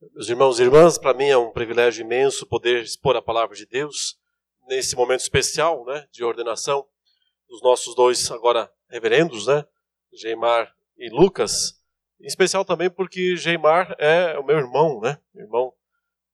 Meus 0.00 0.28
irmãos 0.28 0.60
e 0.60 0.62
irmãs, 0.62 0.96
para 0.96 1.12
mim 1.12 1.28
é 1.28 1.36
um 1.36 1.50
privilégio 1.50 2.04
imenso 2.04 2.46
poder 2.46 2.84
expor 2.84 3.16
a 3.16 3.22
palavra 3.22 3.56
de 3.56 3.66
Deus 3.66 4.16
nesse 4.68 4.94
momento 4.94 5.22
especial 5.22 5.84
né, 5.84 6.06
de 6.12 6.22
ordenação 6.22 6.86
dos 7.48 7.60
nossos 7.62 7.96
dois 7.96 8.30
agora 8.30 8.72
reverendos, 8.88 9.48
né, 9.48 9.66
Geimar 10.12 10.72
e 10.96 11.10
Lucas. 11.10 11.82
Em 12.20 12.28
especial 12.28 12.64
também 12.64 12.88
porque 12.88 13.36
Geimar 13.36 13.96
é 13.98 14.38
o 14.38 14.44
meu 14.44 14.58
irmão, 14.58 15.00
né, 15.00 15.20
irmão 15.34 15.74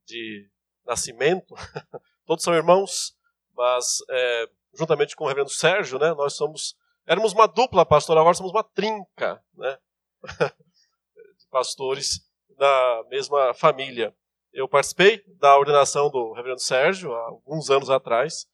de 0.04 0.46
nascimento. 0.84 1.54
Todos 2.26 2.44
são 2.44 2.52
irmãos, 2.52 3.16
mas 3.56 3.96
é, 4.10 4.48
juntamente 4.74 5.16
com 5.16 5.24
o 5.24 5.26
reverendo 5.26 5.50
Sérgio, 5.50 5.98
né, 5.98 6.12
nós 6.12 6.34
somos, 6.34 6.76
éramos 7.06 7.32
uma 7.32 7.46
dupla 7.46 7.86
pastoral, 7.86 8.24
agora 8.24 8.36
somos 8.36 8.52
uma 8.52 8.62
trinca 8.62 9.42
né, 9.54 9.78
de 11.38 11.46
pastores 11.50 12.33
da 12.56 13.04
mesma 13.08 13.54
família. 13.54 14.14
Eu 14.52 14.68
participei 14.68 15.22
da 15.38 15.58
ordenação 15.58 16.10
do 16.10 16.32
reverendo 16.32 16.60
Sérgio 16.60 17.12
há 17.12 17.26
alguns 17.26 17.70
anos 17.70 17.90
atrás, 17.90 18.46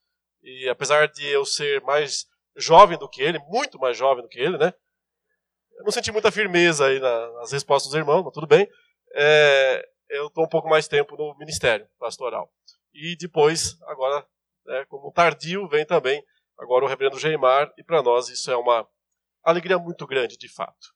e 0.42 0.68
apesar 0.68 1.08
de 1.08 1.26
eu 1.26 1.44
ser 1.44 1.80
mais 1.82 2.26
jovem 2.56 2.98
do 2.98 3.08
que 3.08 3.22
ele, 3.22 3.38
muito 3.48 3.78
mais 3.78 3.96
jovem 3.96 4.22
do 4.22 4.28
que 4.28 4.38
ele, 4.38 4.56
né? 4.56 4.72
Eu 5.76 5.84
não 5.84 5.90
senti 5.90 6.10
muita 6.12 6.30
firmeza 6.30 6.86
aí 6.86 6.98
nas 6.98 7.52
respostas 7.52 7.90
dos 7.90 7.98
irmãos, 7.98 8.22
mas 8.22 8.32
tudo 8.32 8.46
bem. 8.46 8.68
É, 9.14 9.86
eu 10.08 10.26
estou 10.26 10.44
um 10.44 10.48
pouco 10.48 10.68
mais 10.68 10.88
tempo 10.88 11.16
no 11.16 11.36
ministério 11.38 11.88
pastoral. 11.98 12.52
E 12.92 13.16
depois, 13.16 13.80
agora, 13.82 14.26
né, 14.66 14.84
como 14.88 15.12
tardio, 15.12 15.68
vem 15.68 15.86
também 15.86 16.22
agora 16.58 16.84
o 16.84 16.88
reverendo 16.88 17.18
Geimar, 17.18 17.72
e 17.78 17.84
para 17.84 18.02
nós 18.02 18.28
isso 18.28 18.50
é 18.50 18.56
uma 18.56 18.86
alegria 19.42 19.78
muito 19.78 20.06
grande, 20.06 20.36
de 20.36 20.48
fato. 20.48 20.94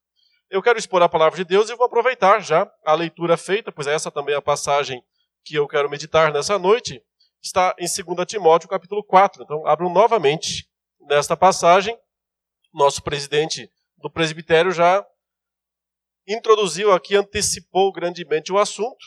Eu 0.51 0.63
quero 0.63 0.79
expor 0.79 1.03
a 1.03 1.09
palavra 1.09 1.37
de 1.37 1.45
Deus 1.45 1.69
e 1.69 1.75
vou 1.75 1.87
aproveitar 1.87 2.41
já 2.41 2.71
a 2.85 2.95
leitura 2.95 3.37
feita, 3.37 3.73
pois 3.73 3.87
essa 3.87 4.11
também 4.11 4.35
é 4.35 4.39
a 4.39 4.43
passagem 4.43 5.03
que 5.45 5.55
eu 5.55 5.67
quero 5.67 5.91
meditar 5.91 6.33
nessa 6.33 6.59
noite. 6.59 7.03
Está 7.43 7.75
em 7.79 7.87
2 7.87 8.27
Timóteo, 8.27 8.69
capítulo 8.69 9.03
4. 9.03 9.43
Então, 9.43 9.67
abram 9.67 9.93
novamente 9.93 10.69
nesta 11.01 11.37
passagem. 11.37 11.99
Nosso 12.73 13.03
presidente 13.03 13.71
do 13.99 14.11
presbitério 14.11 14.73
já 14.73 15.05
introduziu 16.27 16.93
aqui, 16.93 17.17
antecipou 17.17 17.93
grandemente 17.93 18.53
o 18.53 18.59
assunto. 18.59 19.05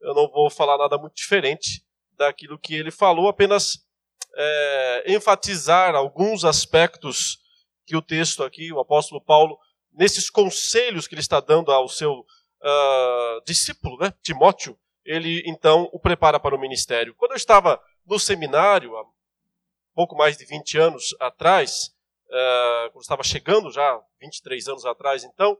Eu 0.00 0.14
não 0.14 0.28
vou 0.28 0.50
falar 0.50 0.78
nada 0.78 0.98
muito 0.98 1.14
diferente 1.14 1.84
daquilo 2.12 2.58
que 2.58 2.74
ele 2.74 2.90
falou, 2.90 3.28
apenas 3.28 3.84
é, 4.36 5.12
enfatizar 5.12 5.94
alguns 5.94 6.44
aspectos 6.44 7.38
que 7.86 7.96
o 7.96 8.02
texto 8.02 8.42
aqui, 8.42 8.72
o 8.72 8.80
apóstolo 8.80 9.20
Paulo, 9.20 9.58
nesses 9.94 10.28
conselhos 10.28 11.06
que 11.06 11.14
ele 11.14 11.20
está 11.20 11.40
dando 11.40 11.70
ao 11.72 11.88
seu 11.88 12.20
uh, 12.20 13.44
discípulo, 13.46 13.98
né, 13.98 14.12
Timóteo, 14.22 14.78
ele 15.04 15.42
então 15.46 15.88
o 15.92 15.98
prepara 15.98 16.40
para 16.40 16.54
o 16.54 16.60
ministério. 16.60 17.14
Quando 17.14 17.32
eu 17.32 17.36
estava 17.36 17.80
no 18.06 18.18
seminário, 18.18 18.96
há 18.96 19.04
pouco 19.94 20.16
mais 20.16 20.36
de 20.36 20.44
20 20.44 20.78
anos 20.78 21.14
atrás, 21.20 21.94
uh, 22.28 22.90
quando 22.90 23.02
estava 23.02 23.22
chegando 23.22 23.70
já, 23.70 24.00
23 24.20 24.68
anos 24.68 24.84
atrás, 24.86 25.24
então, 25.24 25.58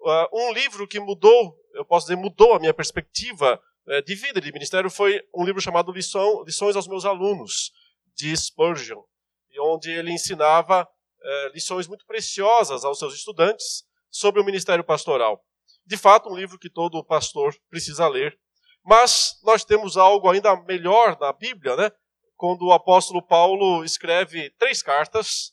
uh, 0.00 0.28
um 0.32 0.52
livro 0.52 0.86
que 0.86 1.00
mudou, 1.00 1.58
eu 1.74 1.84
posso 1.84 2.06
dizer, 2.06 2.16
mudou 2.16 2.54
a 2.54 2.60
minha 2.60 2.74
perspectiva 2.74 3.60
uh, 3.86 4.02
de 4.02 4.14
vida, 4.14 4.40
de 4.40 4.52
ministério, 4.52 4.90
foi 4.90 5.20
um 5.34 5.44
livro 5.44 5.60
chamado 5.60 5.92
Lição, 5.92 6.42
Lições 6.44 6.76
aos 6.76 6.86
Meus 6.86 7.04
Alunos, 7.04 7.72
de 8.14 8.36
Spurgeon, 8.36 9.02
onde 9.58 9.90
ele 9.90 10.12
ensinava 10.12 10.88
é, 11.22 11.50
lições 11.54 11.86
muito 11.86 12.04
preciosas 12.06 12.84
aos 12.84 12.98
seus 12.98 13.14
estudantes 13.14 13.84
sobre 14.10 14.40
o 14.40 14.44
ministério 14.44 14.84
pastoral. 14.84 15.44
De 15.84 15.96
fato, 15.96 16.28
um 16.28 16.36
livro 16.36 16.58
que 16.58 16.70
todo 16.70 17.04
pastor 17.04 17.56
precisa 17.68 18.06
ler. 18.08 18.38
Mas 18.84 19.38
nós 19.42 19.64
temos 19.64 19.96
algo 19.96 20.28
ainda 20.28 20.56
melhor 20.64 21.18
na 21.20 21.32
Bíblia, 21.32 21.76
né? 21.76 21.90
Quando 22.36 22.66
o 22.66 22.72
apóstolo 22.72 23.22
Paulo 23.22 23.84
escreve 23.84 24.50
três 24.58 24.82
cartas, 24.82 25.52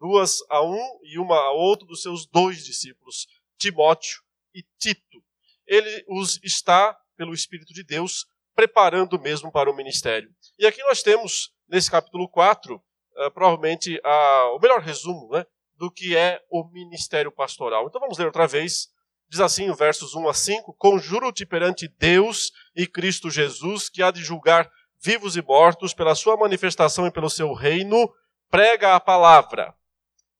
duas 0.00 0.38
a 0.50 0.62
um 0.62 0.98
e 1.04 1.18
uma 1.18 1.36
a 1.36 1.52
outro 1.52 1.86
dos 1.86 2.02
seus 2.02 2.26
dois 2.26 2.64
discípulos, 2.64 3.26
Timóteo 3.56 4.20
e 4.54 4.62
Tito. 4.78 5.22
Ele 5.66 6.04
os 6.08 6.40
está, 6.42 6.98
pelo 7.16 7.32
Espírito 7.32 7.72
de 7.72 7.84
Deus, 7.84 8.26
preparando 8.54 9.18
mesmo 9.18 9.50
para 9.50 9.70
o 9.70 9.74
ministério. 9.74 10.34
E 10.58 10.66
aqui 10.66 10.82
nós 10.82 11.02
temos, 11.02 11.52
nesse 11.68 11.90
capítulo 11.90 12.28
4, 12.28 12.82
uh, 13.16 13.30
provavelmente 13.30 13.96
uh, 13.96 14.56
o 14.56 14.58
melhor 14.60 14.80
resumo 14.80 15.28
né, 15.32 15.44
do 15.76 15.90
que 15.90 16.16
é 16.16 16.40
o 16.50 16.64
ministério 16.64 17.32
pastoral. 17.32 17.86
Então 17.86 18.00
vamos 18.00 18.18
ler 18.18 18.26
outra 18.26 18.46
vez. 18.46 18.88
Diz 19.28 19.40
assim, 19.40 19.72
versos 19.72 20.14
1 20.14 20.28
a 20.28 20.34
5: 20.34 20.74
Conjuro-te 20.74 21.44
perante 21.46 21.88
Deus 21.88 22.52
e 22.76 22.86
Cristo 22.86 23.30
Jesus, 23.30 23.88
que 23.88 24.02
há 24.02 24.10
de 24.10 24.22
julgar 24.22 24.70
vivos 25.04 25.36
e 25.36 25.42
mortos 25.42 25.92
pela 25.92 26.14
sua 26.14 26.36
manifestação 26.36 27.06
e 27.06 27.10
pelo 27.10 27.28
seu 27.28 27.52
reino, 27.52 28.10
prega 28.50 28.94
a 28.94 29.00
palavra. 29.00 29.74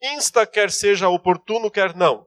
Insta, 0.01 0.47
quer 0.47 0.71
seja 0.71 1.09
oportuno, 1.09 1.71
quer 1.71 1.95
não. 1.95 2.27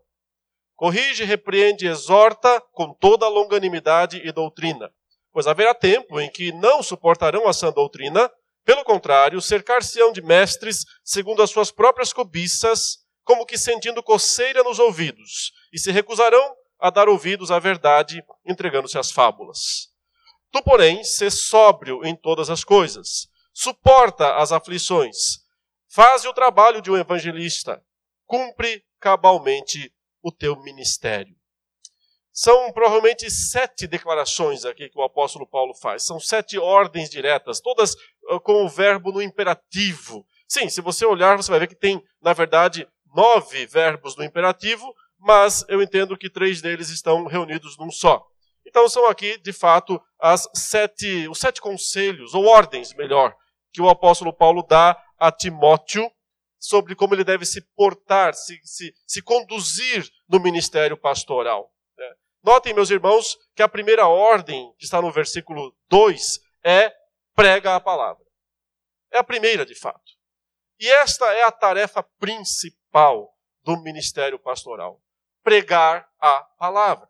Corrige, 0.76 1.24
repreende 1.24 1.88
exorta 1.88 2.62
com 2.72 2.94
toda 2.94 3.26
a 3.26 3.30
longanimidade 3.30 4.22
e 4.24 4.32
doutrina. 4.32 4.92
Pois 5.32 5.48
haverá 5.48 5.74
tempo 5.74 6.20
em 6.20 6.30
que 6.30 6.52
não 6.52 6.84
suportarão 6.84 7.48
a 7.48 7.54
sã 7.54 7.72
doutrina, 7.72 8.32
pelo 8.68 8.84
contrário, 8.84 9.42
cercar-se-ão 9.42 10.12
de 10.12 10.22
mestres 10.22 10.84
segundo 11.02 11.42
as 11.42 11.50
suas 11.50 11.72
próprias 11.72 12.12
cobiças, 12.12 12.98
como 13.24 13.46
que 13.46 13.58
sentindo 13.58 14.04
coceira 14.04 14.62
nos 14.62 14.78
ouvidos, 14.78 15.54
e 15.72 15.80
se 15.80 15.90
recusarão 15.90 16.54
a 16.78 16.90
dar 16.90 17.08
ouvidos 17.08 17.50
à 17.50 17.60
verdade, 17.60 18.22
entregando-se 18.46 18.98
às 18.98 19.10
fábulas. 19.10 19.88
Tu, 20.52 20.62
porém, 20.64 21.02
sê 21.02 21.32
sóbrio 21.32 22.06
em 22.06 22.14
todas 22.14 22.50
as 22.50 22.66
coisas, 22.66 23.30
suporta 23.54 24.36
as 24.36 24.52
aflições, 24.52 25.40
faze 25.88 26.28
o 26.28 26.34
trabalho 26.34 26.82
de 26.82 26.92
um 26.92 26.98
evangelista, 26.98 27.82
cumpre 28.26 28.84
cabalmente 29.00 29.94
o 30.22 30.30
teu 30.30 30.62
ministério. 30.62 31.38
São 32.40 32.72
provavelmente 32.72 33.32
sete 33.32 33.88
declarações 33.88 34.64
aqui 34.64 34.90
que 34.90 35.00
o 35.00 35.02
apóstolo 35.02 35.48
Paulo 35.48 35.74
faz. 35.74 36.04
São 36.04 36.20
sete 36.20 36.56
ordens 36.56 37.10
diretas, 37.10 37.60
todas 37.60 37.96
com 38.44 38.66
o 38.66 38.70
verbo 38.70 39.12
no 39.12 39.22
imperativo. 39.22 40.26
Sim, 40.48 40.70
se 40.70 40.82
você 40.82 41.06
olhar, 41.06 41.36
você 41.36 41.52
vai 41.52 41.60
ver 41.60 41.68
que 41.68 41.76
tem, 41.76 42.04
na 42.22 42.34
verdade, 42.34 42.88
nove 43.16 43.66
verbos 43.66 44.16
no 44.16 44.24
imperativo, 44.24 44.94
mas 45.20 45.66
eu 45.68 45.82
entendo 45.82 46.18
que 46.18 46.30
três 46.30 46.62
deles 46.62 46.90
estão 46.90 47.26
reunidos 47.26 47.78
num 47.78 47.92
só. 47.92 48.26
Então 48.66 48.88
são 48.90 49.08
aqui, 49.08 49.38
de 49.38 49.54
fato, 49.54 50.02
as 50.20 50.48
sete, 50.54 51.28
os 51.28 51.40
sete 51.40 51.62
conselhos, 51.62 52.34
ou 52.34 52.46
ordens, 52.46 52.94
melhor, 52.94 53.36
que 53.72 53.82
o 53.82 53.90
apóstolo 53.90 54.34
Paulo 54.34 54.62
dá 54.62 55.02
a 55.18 55.32
Timóteo 55.32 56.12
sobre 56.60 56.96
como 56.96 57.16
ele 57.16 57.24
deve 57.24 57.46
se 57.46 57.62
portar, 57.76 58.34
se, 58.34 58.60
se, 58.64 58.94
se 59.06 59.22
conduzir 59.22 60.08
no 60.28 60.40
ministério 60.40 60.98
pastoral. 60.98 61.72
Notem, 62.44 62.74
meus 62.74 62.90
irmãos, 62.90 63.38
que 63.54 63.62
a 63.62 63.68
primeira 63.68 64.08
ordem, 64.08 64.72
que 64.78 64.86
está 64.86 65.02
no 65.02 65.12
versículo 65.12 65.76
2, 65.90 66.40
é 66.64 66.94
prega 67.38 67.76
a 67.76 67.80
palavra. 67.80 68.26
É 69.14 69.20
a 69.20 69.24
primeira, 69.24 69.64
de 69.64 69.76
fato. 69.76 70.18
E 70.80 70.90
esta 70.90 71.32
é 71.34 71.44
a 71.44 71.52
tarefa 71.52 72.02
principal 72.20 73.32
do 73.64 73.78
ministério 73.78 74.40
pastoral: 74.40 75.00
pregar 75.44 76.10
a 76.20 76.42
palavra. 76.58 77.08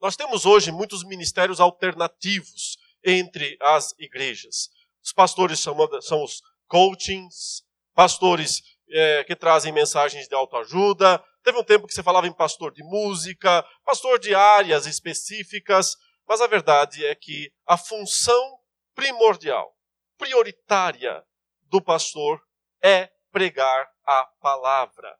Nós 0.00 0.16
temos 0.16 0.46
hoje 0.46 0.72
muitos 0.72 1.04
ministérios 1.04 1.60
alternativos 1.60 2.78
entre 3.04 3.58
as 3.60 3.94
igrejas. 3.98 4.70
Os 5.04 5.12
pastores 5.12 5.60
são, 5.60 5.76
são 6.00 6.24
os 6.24 6.40
coachings, 6.66 7.62
pastores 7.94 8.62
é, 8.88 9.24
que 9.24 9.36
trazem 9.36 9.72
mensagens 9.72 10.26
de 10.26 10.34
autoajuda, 10.34 11.22
Teve 11.48 11.60
um 11.60 11.64
tempo 11.64 11.86
que 11.86 11.94
você 11.94 12.02
falava 12.02 12.26
em 12.26 12.32
pastor 12.32 12.72
de 12.72 12.82
música, 12.82 13.64
pastor 13.82 14.18
de 14.18 14.34
áreas 14.34 14.84
específicas, 14.84 15.96
mas 16.28 16.42
a 16.42 16.46
verdade 16.46 17.06
é 17.06 17.14
que 17.14 17.50
a 17.66 17.78
função 17.78 18.57
primordial, 18.98 19.76
prioritária 20.18 21.24
do 21.70 21.80
pastor 21.80 22.42
é 22.82 23.08
pregar 23.30 23.88
a 24.04 24.24
palavra. 24.40 25.16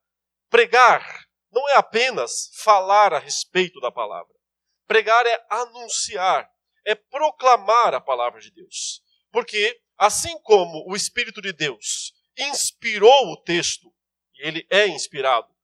Pregar 0.51 1.29
não 1.53 1.69
é 1.69 1.77
apenas 1.77 2.51
falar 2.57 3.15
a 3.15 3.21
respeito 3.21 3.79
da 3.79 3.93
palavra. 3.93 4.35
Pregar 4.85 5.25
é 5.27 5.47
anunciar, 5.49 6.51
é 6.85 6.97
proclamar 6.97 7.95
a 7.95 8.01
palavra 8.01 8.41
de 8.41 8.51
Deus. 8.51 9.01
Porque, 9.31 9.81
assim 9.97 10.37
como 10.43 10.85
o 10.91 10.97
Espírito 10.97 11.41
de 11.41 11.53
Deus 11.53 12.13
inspirou 12.37 13.31
o 13.31 13.41
texto, 13.45 13.95
e 14.35 14.49
ele 14.49 14.67
é 14.71 14.89
inspirado, 14.89 15.55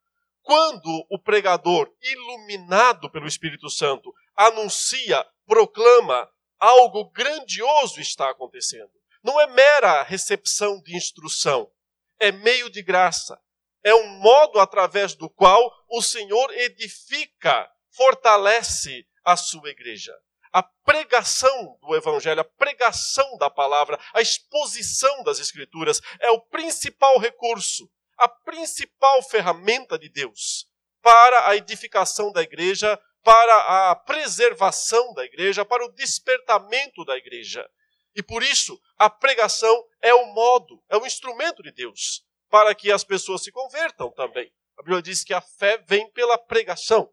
quando 0.41 1.05
o 1.11 1.19
pregador, 1.19 1.93
iluminado 2.01 3.11
pelo 3.11 3.27
Espírito 3.27 3.69
Santo, 3.69 4.15
anuncia, 4.37 5.27
proclama, 5.47 6.31
algo 6.65 7.11
grandioso 7.11 8.01
está 8.01 8.31
acontecendo. 8.31 8.91
Não 9.23 9.41
é 9.41 9.47
mera 9.47 10.03
recepção 10.03 10.81
de 10.83 10.97
instrução, 10.97 11.71
é 12.19 12.33
meio 12.33 12.71
de 12.71 12.83
graça. 12.83 13.39
É 13.83 13.95
um 13.95 14.07
modo 14.19 14.59
através 14.59 15.15
do 15.15 15.29
qual 15.29 15.71
o 15.91 16.01
Senhor 16.01 16.51
edifica, 16.53 17.71
fortalece 17.91 19.07
a 19.25 19.37
sua 19.37 19.69
igreja. 19.69 20.13
a 20.53 20.63
pregação 20.63 21.77
do 21.81 21.97
Evangelho, 21.97 22.41
a 22.41 22.45
pregação 22.45 23.37
da 23.39 23.51
palavra, 23.51 23.99
a 24.15 24.21
exposição 24.21 25.25
das 25.25 25.41
Escrituras 25.41 26.01
é 26.21 26.31
o 26.31 26.41
principal 26.41 27.19
recurso, 27.19 27.91
a 28.17 28.29
principal 28.29 29.21
ferramenta 29.25 29.99
de 29.99 30.09
Deus 30.09 30.69
para 31.03 31.49
a 31.49 31.57
edificação 31.57 32.31
da 32.31 32.41
igreja, 32.41 32.99
para 33.25 33.91
a 33.91 33.97
preservação 33.97 35.15
da 35.15 35.25
igreja, 35.25 35.65
para 35.65 35.85
o 35.85 35.93
despertamento 35.93 37.05
da 37.05 37.17
igreja. 37.17 37.67
E 38.15 38.23
por 38.23 38.43
isso, 38.43 38.79
a 38.97 39.11
pregação 39.11 39.75
é 40.01 40.15
o 40.15 40.27
modo, 40.27 40.81
é 40.89 40.97
o 40.97 41.07
instrumento 41.07 41.63
de 41.63 41.73
Deus 41.73 42.23
para 42.49 42.73
que 42.75 42.93
as 42.93 43.03
pessoas 43.03 43.43
se 43.43 43.51
convertam 43.51 44.13
também. 44.13 44.53
A 44.79 44.83
Bíblia 44.83 45.03
diz 45.03 45.25
que 45.25 45.35
a 45.35 45.41
fé 45.41 45.79
vem 45.89 46.09
pela 46.13 46.39
pregação 46.39 47.11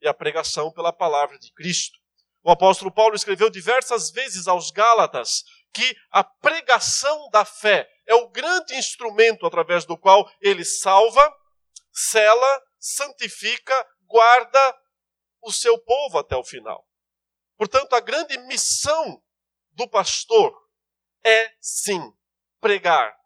e 0.00 0.06
a 0.06 0.14
pregação 0.14 0.70
pela 0.70 0.92
palavra 0.92 1.38
de 1.38 1.52
Cristo. 1.52 1.98
O 2.44 2.50
apóstolo 2.52 2.92
Paulo 2.92 3.16
escreveu 3.16 3.50
diversas 3.50 4.10
vezes 4.10 4.46
aos 4.46 4.70
Gálatas 4.70 5.42
que 5.72 5.96
a 6.12 6.22
pregação 6.22 7.28
da 7.30 7.44
fé 7.44 7.90
é 8.06 8.14
o 8.14 8.28
grande 8.28 8.76
instrumento 8.76 9.44
através 9.44 9.84
do 9.84 9.98
qual 9.98 10.30
ele 10.40 10.64
salva, 10.64 11.34
cela, 11.92 12.62
santifica, 12.78 13.86
guarda 14.06 14.76
o 15.46 15.52
seu 15.52 15.78
povo 15.78 16.18
até 16.18 16.36
o 16.36 16.42
final. 16.42 16.84
Portanto, 17.56 17.94
a 17.94 18.00
grande 18.00 18.36
missão 18.40 19.22
do 19.70 19.88
pastor 19.88 20.52
é 21.24 21.54
sim 21.60 22.12
pregar. 22.60 23.16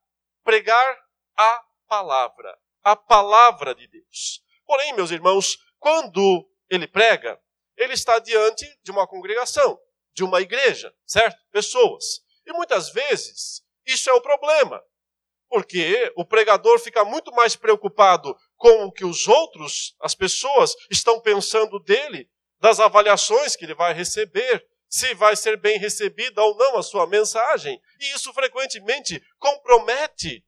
Pregar 0.45 0.99
a 1.35 1.65
palavra, 1.89 2.59
a 2.85 2.95
palavra 2.95 3.75
de 3.75 3.89
Deus. 3.89 4.45
Porém, 4.67 4.93
meus 4.93 5.11
irmãos, 5.11 5.57
quando 5.79 6.47
ele 6.69 6.87
prega, 6.87 7.43
ele 7.75 7.95
está 7.95 8.19
diante 8.19 8.67
de 8.83 8.91
uma 8.91 9.07
congregação, 9.07 9.81
de 10.13 10.23
uma 10.23 10.43
igreja, 10.43 10.95
certo? 11.07 11.39
Pessoas. 11.51 12.21
E 12.47 12.53
muitas 12.53 12.91
vezes 12.91 13.65
isso 13.87 14.11
é 14.11 14.13
o 14.13 14.21
problema, 14.21 14.85
porque 15.49 16.13
o 16.17 16.25
pregador 16.25 16.79
fica 16.79 17.03
muito 17.03 17.33
mais 17.33 17.57
preocupado 17.57 18.37
com 18.61 18.85
o 18.85 18.93
que 18.93 19.07
os 19.07 19.27
outros, 19.27 19.97
as 19.99 20.15
pessoas, 20.15 20.75
estão 20.91 21.19
pensando 21.19 21.81
dele, 21.81 22.31
das 22.61 22.79
avaliações 22.79 23.57
que 23.57 23.65
ele 23.65 23.75
vai 23.75 23.95
receber, 23.95 24.62
se 24.87 25.15
vai 25.15 25.35
ser 25.35 25.57
bem 25.57 25.79
recebida 25.79 26.43
ou 26.43 26.55
não 26.59 26.77
a 26.77 26.83
sua 26.83 27.07
mensagem. 27.07 27.81
E 27.99 28.12
isso 28.15 28.31
frequentemente 28.35 29.19
compromete 29.39 30.45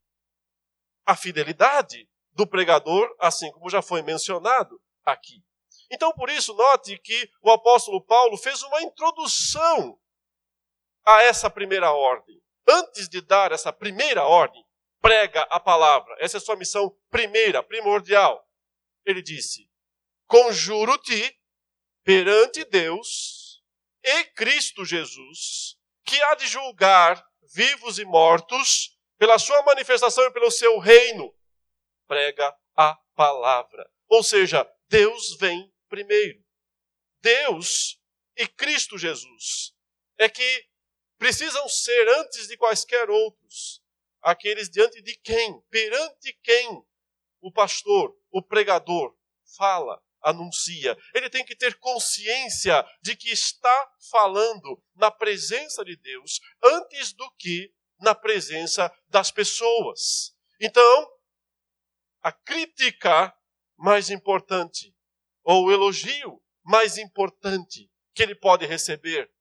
a 1.07 1.17
fidelidade 1.17 2.07
do 2.33 2.47
pregador, 2.47 3.09
assim 3.19 3.51
como 3.51 3.71
já 3.71 3.81
foi 3.81 4.03
mencionado 4.03 4.79
aqui. 5.07 5.43
Então, 5.91 6.13
por 6.13 6.29
isso, 6.29 6.53
note 6.53 6.99
que 6.99 7.31
o 7.41 7.51
apóstolo 7.51 8.05
Paulo 8.05 8.37
fez 8.37 8.63
uma 8.63 8.83
introdução 8.83 9.99
a 11.07 11.23
essa 11.23 11.49
primeira 11.49 11.91
ordem. 11.91 12.39
Antes 12.69 13.09
de 13.09 13.23
dar 13.23 13.53
essa 13.53 13.73
primeira 13.73 14.25
ordem, 14.27 14.63
prega 15.03 15.43
a 15.51 15.59
palavra. 15.59 16.17
Essa 16.21 16.37
é 16.37 16.39
a 16.39 16.41
sua 16.41 16.57
missão 16.57 16.97
primeira, 17.11 17.63
primordial. 17.63 18.49
Ele 19.05 19.21
disse: 19.21 19.69
Conjuro-te 20.27 21.37
perante 22.05 22.65
Deus 22.65 23.63
e 24.03 24.25
Cristo 24.27 24.85
Jesus, 24.85 25.77
que 26.05 26.23
há 26.23 26.37
de 26.37 26.47
julgar 26.47 27.23
vivos 27.53 27.99
e 27.99 28.05
mortos 28.05 28.97
pela 29.19 29.39
sua 29.39 29.63
manifestação 29.63 30.25
e 30.25 30.31
pelo 30.31 30.51
seu 30.51 30.79
reino. 30.79 31.35
Prega 32.07 32.57
a 32.77 32.95
palavra. 33.15 33.91
Ou 34.09 34.23
seja, 34.23 34.69
Deus 34.89 35.37
vem 35.37 35.73
primeiro. 35.89 36.43
Deus 37.21 38.01
e 38.37 38.47
Cristo 38.47 38.97
Jesus 38.97 39.75
é 40.19 40.29
que 40.29 40.67
precisam 41.19 41.69
ser 41.69 42.09
antes 42.09 42.49
de 42.49 42.57
quaisquer 42.57 43.09
outros 43.11 43.82
aqueles 44.23 44.71
diante 44.71 45.03
de 45.03 45.17
quem, 45.17 45.61
perante 45.63 46.33
quem 46.43 46.83
o 47.41 47.53
pastor, 47.53 48.17
o 48.31 48.41
pregador 48.41 49.15
fala 49.57 50.01
anuncia. 50.23 50.97
Ele 51.15 51.29
tem 51.29 51.45
que 51.45 51.57
ter 51.57 51.79
consciência 51.79 52.85
de 53.03 53.17
que 53.17 53.31
está 53.31 53.93
falando 54.11 54.81
na 54.95 55.11
presença 55.11 55.85
de 55.85 55.97
Deus 55.97 56.41
antes 56.63 57.13
do 57.13 57.29
que 57.33 57.75
na 58.01 58.15
presença 58.15 58.93
das 59.09 59.31
pessoas. 59.31 60.35
Então, 60.61 61.11
a 62.23 62.31
crítica 62.31 63.37
mais 63.77 64.11
importante, 64.11 64.95
ou 65.43 65.65
o 65.65 65.73
elogio 65.73 66.41
mais 66.63 66.97
importante 66.99 67.91
que 68.15 68.23
ele 68.23 68.35
pode 68.35 68.65
receber, 68.65 69.33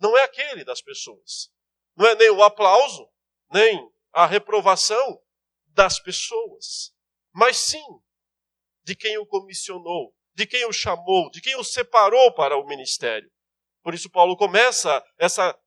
não 0.00 0.16
é 0.16 0.24
aquele 0.24 0.64
das 0.64 0.80
pessoas. 0.80 1.52
Não 1.94 2.06
é 2.06 2.14
nem 2.14 2.30
o 2.30 2.42
aplauso, 2.42 3.08
nem 3.52 3.92
a 4.12 4.26
reprovação 4.26 5.20
das 5.68 5.98
pessoas, 5.98 6.94
mas 7.32 7.56
sim 7.56 7.84
de 8.84 8.94
quem 8.94 9.16
o 9.18 9.26
comissionou, 9.26 10.14
de 10.34 10.46
quem 10.46 10.64
o 10.66 10.72
chamou, 10.72 11.30
de 11.30 11.40
quem 11.40 11.56
o 11.56 11.64
separou 11.64 12.34
para 12.34 12.56
o 12.56 12.66
ministério. 12.66 13.30
Por 13.82 13.94
isso, 13.94 14.10
Paulo 14.10 14.36
começa 14.36 15.02
essa 15.18 15.58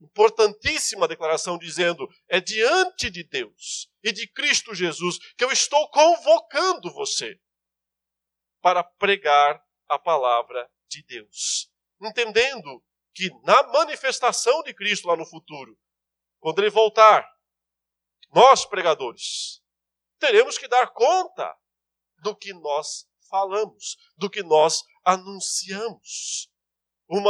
importantíssima 0.00 1.08
declaração 1.08 1.58
dizendo: 1.58 2.08
é 2.28 2.40
diante 2.40 3.10
de 3.10 3.24
Deus 3.24 3.90
e 4.02 4.12
de 4.12 4.26
Cristo 4.28 4.74
Jesus 4.74 5.18
que 5.36 5.44
eu 5.44 5.50
estou 5.50 5.88
convocando 5.90 6.92
você 6.92 7.38
para 8.60 8.82
pregar 8.82 9.62
a 9.88 9.98
palavra 9.98 10.70
de 10.88 11.02
Deus. 11.04 11.70
Entendendo 12.00 12.82
que 13.14 13.30
na 13.42 13.62
manifestação 13.68 14.62
de 14.62 14.74
Cristo 14.74 15.08
lá 15.08 15.16
no 15.16 15.24
futuro, 15.24 15.78
quando 16.38 16.58
ele 16.58 16.70
voltar, 16.70 17.26
nós 18.32 18.64
pregadores 18.64 19.62
teremos 20.18 20.58
que 20.58 20.68
dar 20.68 20.92
conta 20.92 21.54
do 22.22 22.34
que 22.34 22.52
nós 22.52 23.08
falamos, 23.28 23.96
do 24.16 24.30
que 24.30 24.42
nós 24.42 24.82
anunciamos. 25.04 26.50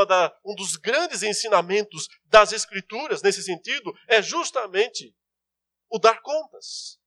Da, 0.09 0.35
um 0.43 0.55
dos 0.55 0.77
grandes 0.77 1.23
ensinamentos 1.23 2.09
das 2.25 2.53
Escrituras 2.53 3.21
nesse 3.21 3.43
sentido 3.43 3.93
é 4.09 4.23
justamente 4.23 5.15
o 5.91 5.99
dar 5.99 6.23
contas. 6.23 6.99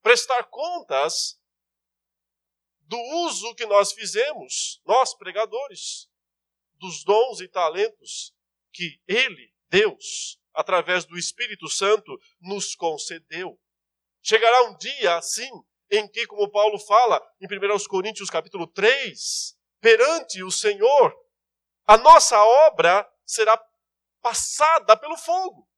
Prestar 0.00 0.44
contas 0.44 1.38
do 2.80 2.98
uso 3.26 3.54
que 3.54 3.66
nós 3.66 3.92
fizemos, 3.92 4.80
nós 4.86 5.14
pregadores, 5.14 6.08
dos 6.76 7.04
dons 7.04 7.42
e 7.42 7.48
talentos 7.48 8.34
que 8.72 8.98
Ele, 9.06 9.54
Deus, 9.68 10.39
através 10.54 11.04
do 11.04 11.18
Espírito 11.18 11.68
Santo, 11.68 12.18
nos 12.40 12.74
concedeu. 12.74 13.58
Chegará 14.22 14.64
um 14.64 14.76
dia, 14.76 15.16
assim, 15.16 15.50
em 15.90 16.06
que, 16.08 16.26
como 16.26 16.50
Paulo 16.50 16.78
fala 16.78 17.20
em 17.40 17.46
1 17.46 17.88
Coríntios 17.88 18.30
capítulo 18.30 18.66
3, 18.66 19.56
perante 19.80 20.42
o 20.42 20.50
Senhor, 20.50 21.14
a 21.86 21.96
nossa 21.96 22.42
obra 22.68 23.08
será 23.24 23.60
passada 24.20 24.96
pelo 24.96 25.16
fogo. 25.16 25.68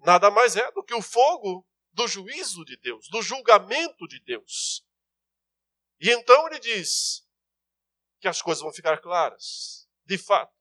Nada 0.00 0.30
mais 0.30 0.56
é 0.56 0.70
do 0.72 0.84
que 0.84 0.94
o 0.94 1.02
fogo 1.02 1.66
do 1.92 2.06
juízo 2.06 2.64
de 2.64 2.76
Deus, 2.76 3.08
do 3.08 3.22
julgamento 3.22 4.06
de 4.06 4.20
Deus. 4.20 4.84
E 5.98 6.10
então 6.10 6.46
ele 6.46 6.58
diz 6.58 7.26
que 8.20 8.28
as 8.28 8.42
coisas 8.42 8.62
vão 8.62 8.72
ficar 8.72 9.00
claras. 9.00 9.88
De 10.04 10.18
fato, 10.18 10.55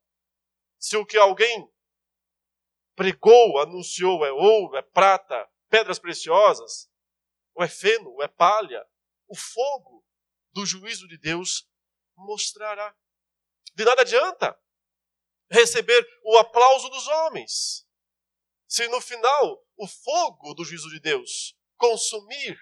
se 0.86 0.96
o 0.98 1.04
que 1.04 1.18
alguém 1.18 1.68
pregou, 2.96 3.58
anunciou 3.58 4.24
é 4.24 4.32
ouro, 4.32 4.78
é 4.78 4.84
prata, 4.84 5.52
pedras 5.68 5.98
preciosas, 5.98 6.88
ou 7.56 7.64
é 7.64 7.68
feno, 7.68 8.12
ou 8.12 8.22
é 8.22 8.28
palha, 8.28 8.88
o 9.28 9.36
fogo 9.36 10.06
do 10.54 10.64
juízo 10.64 11.08
de 11.08 11.18
Deus 11.18 11.68
mostrará. 12.16 12.96
De 13.74 13.84
nada 13.84 14.04
adianta 14.04 14.56
receber 15.50 16.08
o 16.24 16.38
aplauso 16.38 16.88
dos 16.90 17.08
homens, 17.08 17.88
se 18.68 18.88
no 18.88 19.02
final 19.02 19.68
o 19.76 19.88
fogo 19.88 20.54
do 20.54 20.64
juízo 20.64 20.90
de 20.92 21.00
Deus 21.00 21.58
consumir 21.78 22.60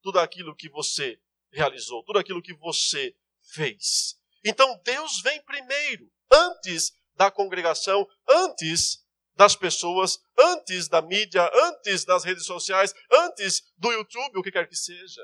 tudo 0.00 0.20
aquilo 0.20 0.54
que 0.54 0.68
você 0.68 1.20
realizou, 1.50 2.04
tudo 2.04 2.20
aquilo 2.20 2.40
que 2.40 2.54
você 2.54 3.16
fez. 3.52 4.16
Então 4.44 4.80
Deus 4.84 5.20
vem 5.22 5.42
primeiro, 5.42 6.08
antes 6.30 6.96
da 7.14 7.30
congregação, 7.30 8.06
antes 8.28 9.04
das 9.36 9.56
pessoas, 9.56 10.18
antes 10.38 10.88
da 10.88 11.02
mídia, 11.02 11.50
antes 11.52 12.04
das 12.04 12.24
redes 12.24 12.46
sociais, 12.46 12.94
antes 13.10 13.62
do 13.76 13.90
YouTube, 13.92 14.38
o 14.38 14.42
que 14.42 14.52
quer 14.52 14.68
que 14.68 14.76
seja. 14.76 15.22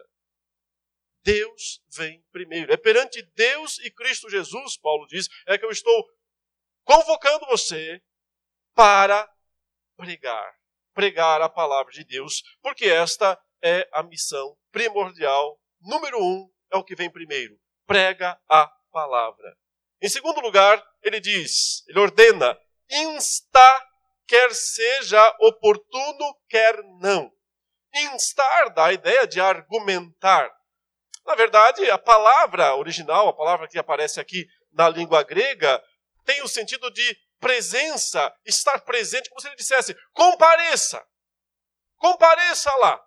Deus 1.23 1.83
vem 1.95 2.25
primeiro. 2.33 2.73
É 2.73 2.77
perante 2.77 3.23
Deus 3.35 3.79
e 3.81 3.91
Cristo 3.91 4.29
Jesus, 4.29 4.77
Paulo 4.79 5.07
diz, 5.07 5.29
é 5.47 5.59
que 5.59 5.65
eu 5.65 5.71
estou 5.71 6.07
convocando 6.85 7.47
você 7.47 8.03
para 8.75 9.29
pregar. 9.97 10.55
Pregar 10.93 11.41
a 11.41 11.49
palavra 11.49 11.93
de 11.93 12.05
Deus, 12.05 12.43
porque 12.61 12.87
esta 12.87 13.41
é 13.63 13.89
a 13.93 14.03
missão 14.03 14.57
primordial. 14.73 15.61
Número 15.81 16.19
um 16.19 16.51
é 16.71 16.77
o 16.77 16.85
que 16.85 16.97
vem 16.97 17.11
primeiro. 17.11 17.59
Prega 17.87 18.41
a 18.49 18.67
palavra. 18.91 19.57
Em 20.03 20.09
segundo 20.09 20.41
lugar, 20.41 20.83
ele 21.03 21.21
diz, 21.21 21.85
ele 21.89 22.01
ordena, 22.01 22.59
insta, 22.91 23.87
quer 24.27 24.55
seja 24.55 25.37
oportuno, 25.41 26.37
quer 26.49 26.77
não. 27.01 27.33
Instar 28.13 28.73
dá 28.73 28.87
a 28.87 28.93
ideia 28.93 29.27
de 29.27 29.41
argumentar. 29.41 30.51
Na 31.27 31.35
verdade, 31.35 31.91
a 31.91 31.99
palavra 31.99 32.75
original, 32.77 33.29
a 33.29 33.33
palavra 33.33 33.69
que 33.69 33.79
aparece 33.79 34.21
aqui 34.21 34.47
na 34.73 34.89
língua 34.89 35.23
grega, 35.23 35.83
tem 36.25 36.43
o 36.43 36.49
sentido 36.49 36.91
de 36.91 37.17
presença, 37.41 38.33
estar 38.45 38.81
presente, 38.81 39.29
como 39.29 39.41
se 39.41 39.49
ele 39.49 39.57
dissesse: 39.57 39.97
compareça, 40.13 41.05
compareça 41.97 42.71
lá. 42.77 43.01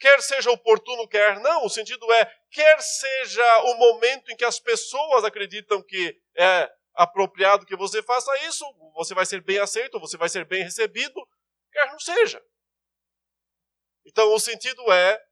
Quer 0.00 0.22
seja 0.22 0.50
oportuno, 0.50 1.06
quer 1.06 1.38
não, 1.40 1.66
o 1.66 1.68
sentido 1.68 2.10
é, 2.10 2.24
quer 2.50 2.80
seja 2.80 3.58
o 3.64 3.74
momento 3.74 4.32
em 4.32 4.36
que 4.36 4.46
as 4.46 4.58
pessoas 4.58 5.24
acreditam 5.24 5.82
que 5.82 6.18
é 6.34 6.72
apropriado 6.94 7.66
que 7.66 7.76
você 7.76 8.02
faça 8.02 8.34
isso, 8.46 8.64
você 8.94 9.14
vai 9.14 9.26
ser 9.26 9.42
bem 9.42 9.58
aceito, 9.58 10.00
você 10.00 10.16
vai 10.16 10.30
ser 10.30 10.46
bem 10.46 10.62
recebido, 10.62 11.14
quer 11.70 11.86
não 11.92 11.98
seja. 12.00 12.42
Então, 14.06 14.32
o 14.32 14.40
sentido 14.40 14.90
é 14.90 15.22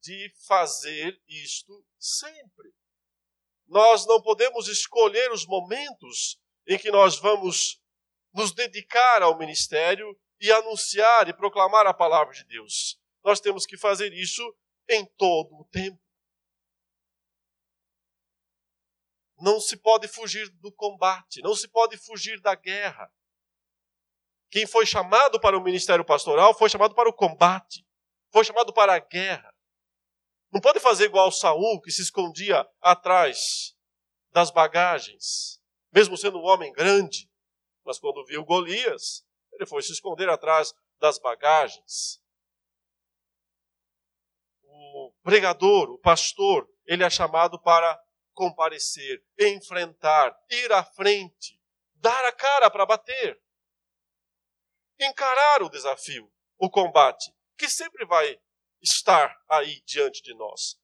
de 0.00 0.28
fazer 0.48 1.16
isto 1.28 1.86
sempre. 1.98 2.74
Nós 3.68 4.04
não 4.04 4.20
podemos 4.20 4.66
escolher 4.66 5.30
os 5.30 5.46
momentos 5.46 6.40
em 6.66 6.76
que 6.76 6.90
nós 6.90 7.18
vamos 7.20 7.80
nos 8.34 8.52
dedicar 8.52 9.22
ao 9.22 9.38
ministério 9.38 10.18
e 10.40 10.50
anunciar 10.50 11.28
e 11.28 11.32
proclamar 11.32 11.86
a 11.86 11.94
palavra 11.94 12.34
de 12.34 12.44
Deus. 12.44 13.00
Nós 13.24 13.40
temos 13.40 13.66
que 13.66 13.76
fazer 13.76 14.12
isso 14.12 14.42
em 14.88 15.06
todo 15.16 15.54
o 15.54 15.64
tempo. 15.70 16.00
Não 19.38 19.60
se 19.60 19.76
pode 19.76 20.06
fugir 20.06 20.48
do 20.60 20.72
combate, 20.72 21.40
não 21.42 21.54
se 21.54 21.68
pode 21.68 21.96
fugir 21.96 22.40
da 22.40 22.54
guerra. 22.54 23.12
Quem 24.50 24.66
foi 24.66 24.84
chamado 24.84 25.40
para 25.40 25.56
o 25.56 25.62
ministério 25.62 26.04
pastoral 26.04 26.54
foi 26.56 26.68
chamado 26.68 26.94
para 26.94 27.08
o 27.08 27.12
combate, 27.12 27.86
foi 28.30 28.44
chamado 28.44 28.72
para 28.72 28.94
a 28.94 28.98
guerra. 28.98 29.52
Não 30.52 30.60
pode 30.60 30.78
fazer 30.78 31.06
igual 31.06 31.32
Saul, 31.32 31.80
que 31.80 31.90
se 31.90 32.02
escondia 32.02 32.68
atrás 32.80 33.74
das 34.30 34.50
bagagens, 34.50 35.58
mesmo 35.90 36.16
sendo 36.16 36.38
um 36.38 36.44
homem 36.44 36.70
grande. 36.72 37.30
Mas 37.84 37.98
quando 37.98 38.24
viu 38.26 38.44
Golias, 38.44 39.24
ele 39.52 39.66
foi 39.66 39.82
se 39.82 39.92
esconder 39.92 40.28
atrás 40.28 40.74
das 40.98 41.18
bagagens. 41.18 42.20
O 44.62 45.10
pregador, 45.22 45.90
o 45.90 45.98
pastor, 45.98 46.68
ele 46.86 47.04
é 47.04 47.10
chamado 47.10 47.58
para 47.60 48.00
comparecer, 48.34 49.22
enfrentar, 49.38 50.36
ir 50.50 50.72
à 50.72 50.82
frente, 50.82 51.60
dar 51.96 52.24
a 52.24 52.32
cara 52.32 52.70
para 52.70 52.86
bater, 52.86 53.40
encarar 55.00 55.62
o 55.62 55.68
desafio, 55.68 56.30
o 56.58 56.70
combate, 56.70 57.32
que 57.56 57.68
sempre 57.68 58.04
vai 58.04 58.38
estar 58.80 59.36
aí 59.48 59.80
diante 59.86 60.22
de 60.22 60.34
nós. 60.34 60.78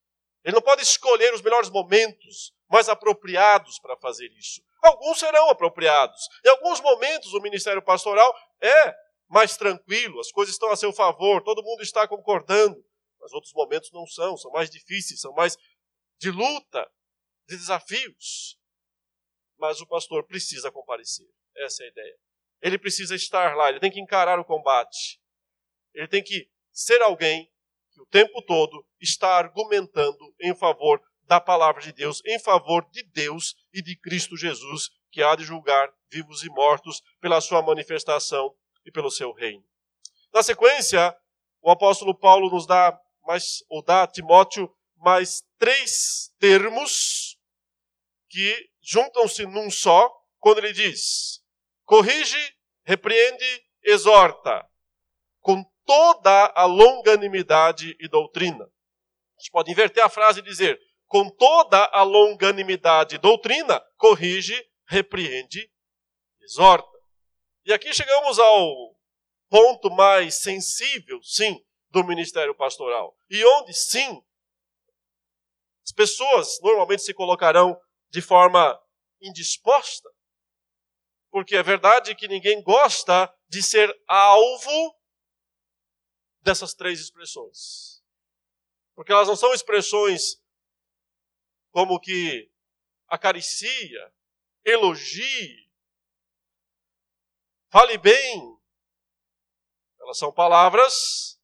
Ele 0.45 0.54
não 0.54 0.62
pode 0.62 0.83
escolher 0.83 1.35
os 1.35 1.42
melhores 1.42 1.68
momentos 1.68 2.54
mais 2.68 2.88
apropriados 2.88 3.78
para 3.80 3.97
fazer 3.97 4.30
isso. 4.33 4.62
Alguns 4.83 5.18
serão 5.18 5.50
apropriados. 5.50 6.28
Em 6.45 6.49
alguns 6.50 6.80
momentos 6.80 7.33
o 7.33 7.40
ministério 7.40 7.83
pastoral 7.83 8.33
é 8.61 8.95
mais 9.28 9.57
tranquilo, 9.57 10.21
as 10.21 10.30
coisas 10.30 10.54
estão 10.54 10.71
a 10.71 10.76
seu 10.76 10.92
favor, 10.92 11.42
todo 11.42 11.62
mundo 11.62 11.83
está 11.83 12.07
concordando. 12.07 12.83
Mas 13.29 13.35
outros 13.35 13.53
momentos 13.53 13.93
não 13.93 14.07
são, 14.07 14.39
são 14.39 14.51
mais 14.51 14.71
difíceis, 14.71 15.21
são 15.21 15.35
mais 15.35 15.55
de 16.19 16.31
luta, 16.31 16.91
de 17.47 17.59
desafios. 17.59 18.59
Mas 19.59 19.83
o 19.83 19.87
pastor 19.87 20.25
precisa 20.25 20.73
comparecer. 20.73 21.29
Essa 21.55 21.83
é 21.83 21.87
a 21.87 21.91
ideia. 21.91 22.19
Ele 22.63 22.79
precisa 22.79 23.15
estar 23.15 23.55
lá, 23.55 23.69
ele 23.69 23.81
tem 23.81 23.91
que 23.91 24.01
encarar 24.01 24.41
o 24.41 24.45
combate. 24.45 25.21
Ele 25.93 26.09
tem 26.09 26.25
que 26.25 26.51
ser 26.73 27.03
alguém 27.03 27.53
que 27.93 28.01
o 28.01 28.07
tempo 28.07 28.41
todo 28.41 28.83
está 28.99 29.37
argumentando 29.37 30.35
em 30.41 30.55
favor 30.55 31.03
da 31.25 31.39
palavra 31.39 31.83
de 31.83 31.93
Deus, 31.93 32.23
em 32.25 32.39
favor 32.39 32.89
de 32.91 33.03
Deus 33.03 33.55
e 33.75 33.83
de 33.83 33.95
Cristo 33.95 34.39
Jesus, 34.39 34.89
que 35.11 35.23
há 35.23 35.37
de 35.37 35.45
julgar 35.45 35.93
vivos 36.11 36.43
e 36.43 36.49
mortos 36.49 37.03
pela 37.21 37.43
sua 37.43 37.61
manifestação 37.61 38.57
e 38.87 38.91
pelo 38.91 39.11
seu 39.11 39.33
reino. 39.33 39.63
Na 40.33 40.43
sequência, 40.43 41.15
o 41.61 41.71
apóstolo 41.71 42.15
Paulo 42.15 42.51
nos 42.51 42.67
dá 42.67 42.99
mais, 43.29 43.63
ou 43.69 43.85
dá 43.85 44.05
a 44.05 44.07
Timóteo 44.07 44.75
mais 44.97 45.43
três 45.59 46.33
termos 46.39 47.39
que 48.31 48.71
juntam-se 48.81 49.45
num 49.45 49.71
só, 49.71 50.11
quando 50.39 50.59
ele 50.59 50.73
diz: 50.73 51.43
corrige, 51.85 52.57
repreende, 52.87 53.63
exorta, 53.85 54.67
com 55.41 55.63
toda 55.85 56.53
a 56.57 56.65
longanimidade 56.65 57.95
e 58.01 58.09
doutrina. 58.09 58.65
A 58.65 59.41
gente 59.41 59.51
pode 59.51 59.71
inverter 59.71 60.03
a 60.03 60.09
frase 60.09 60.41
e 60.41 60.43
dizer: 60.43 60.81
com 61.07 61.29
toda 61.29 61.85
a 61.93 62.03
longanimidade 62.03 63.17
e 63.17 63.19
doutrina, 63.19 63.79
corrige, 63.99 64.59
repreende, 64.89 65.71
exorta. 66.41 66.99
E 67.67 67.75
aqui 67.75 67.93
chegamos 67.93 68.39
ao 68.39 68.97
ponto 69.51 69.91
mais 69.91 70.37
sensível, 70.37 71.23
sim, 71.23 71.63
do 71.90 72.04
ministério 72.04 72.54
pastoral. 72.54 73.16
E 73.30 73.45
onde, 73.45 73.73
sim, 73.75 74.23
as 75.85 75.92
pessoas 75.92 76.61
normalmente 76.61 77.02
se 77.02 77.14
colocarão 77.14 77.80
de 78.11 78.21
forma 78.21 78.78
indisposta. 79.21 80.09
Porque 81.30 81.57
é 81.57 81.62
verdade 81.62 82.14
que 82.14 82.28
ninguém 82.28 82.62
gosta 82.62 83.33
de 83.49 83.62
ser 83.62 83.95
alvo 84.07 84.99
dessas 86.42 86.75
três 86.75 87.00
expressões. 87.00 88.02
Porque 88.95 89.12
elas 89.12 89.28
não 89.28 89.37
são 89.37 89.52
expressões 89.54 90.42
como 91.71 92.00
que 92.00 92.50
acaricia, 93.07 94.12
elogie, 94.64 95.71
fale 97.71 97.97
bem. 97.99 98.59
Elas 100.00 100.18
são 100.18 100.33
palavras 100.33 101.38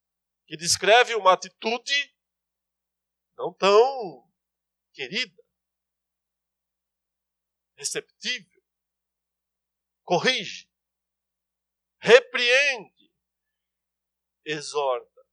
que 0.54 0.56
descrevem 0.56 1.16
uma 1.16 1.32
atitude 1.32 2.14
não 3.36 3.52
tão 3.52 4.32
querida, 4.92 5.42
receptível, 7.76 8.62
corrige, 10.04 10.70
repreende 12.00 13.12
exorta. 14.44 15.26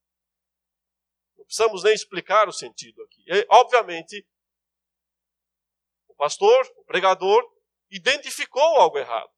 Não 1.36 1.44
precisamos 1.44 1.84
nem 1.84 1.94
explicar 1.94 2.48
o 2.48 2.52
sentido 2.52 3.00
aqui. 3.04 3.22
E, 3.28 3.46
obviamente, 3.48 4.26
o 6.08 6.16
pastor, 6.16 6.66
o 6.78 6.84
pregador, 6.84 7.48
identificou 7.92 8.60
algo 8.80 8.98
errado. 8.98 9.30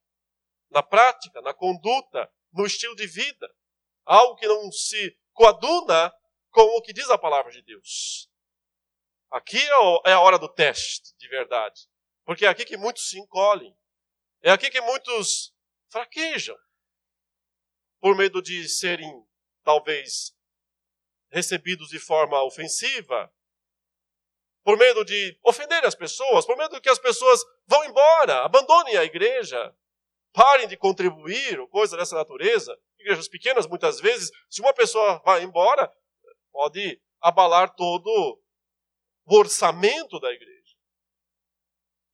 Na 0.71 0.81
prática, 0.81 1.41
na 1.41 1.53
conduta, 1.53 2.33
no 2.51 2.65
estilo 2.65 2.95
de 2.95 3.05
vida. 3.05 3.47
Algo 4.03 4.35
que 4.35 4.47
não 4.47 4.71
se 4.71 5.15
coaduna 5.35 6.11
com 6.49 6.61
o 6.61 6.81
que 6.81 6.93
diz 6.93 7.09
a 7.09 7.17
palavra 7.17 7.51
de 7.51 7.61
Deus. 7.61 8.27
Aqui 9.29 9.59
é, 9.59 10.09
é 10.09 10.13
a 10.13 10.21
hora 10.21 10.39
do 10.39 10.47
teste, 10.47 11.15
de 11.17 11.27
verdade. 11.27 11.87
Porque 12.23 12.45
é 12.45 12.49
aqui 12.49 12.65
que 12.65 12.77
muitos 12.77 13.09
se 13.09 13.19
encolhem. 13.19 13.77
É 14.41 14.49
aqui 14.49 14.71
que 14.71 14.81
muitos 14.81 15.53
fraquejam. 15.89 16.57
Por 17.99 18.15
medo 18.15 18.41
de 18.41 18.67
serem 18.67 19.11
talvez 19.63 20.33
recebidos 21.29 21.89
de 21.89 21.99
forma 21.99 22.41
ofensiva, 22.43 23.31
por 24.63 24.77
medo 24.77 25.03
de 25.03 25.37
ofender 25.43 25.83
as 25.85 25.93
pessoas, 25.93 26.45
por 26.45 26.55
medo 26.55 26.79
que 26.79 26.89
as 26.89 26.99
pessoas 26.99 27.43
vão 27.67 27.83
embora, 27.83 28.45
abandonem 28.45 28.95
a 28.95 29.03
igreja, 29.03 29.75
parem 30.31 30.67
de 30.67 30.77
contribuir, 30.77 31.59
ou 31.59 31.67
coisa 31.67 31.97
dessa 31.97 32.15
natureza. 32.15 32.79
Igrejas 33.05 33.27
pequenas, 33.27 33.67
muitas 33.67 33.99
vezes, 33.99 34.31
se 34.49 34.61
uma 34.61 34.73
pessoa 34.73 35.21
vai 35.23 35.43
embora, 35.43 35.93
pode 36.51 36.99
abalar 37.21 37.75
todo 37.75 38.09
o 39.27 39.37
orçamento 39.37 40.19
da 40.19 40.31
igreja. 40.33 40.75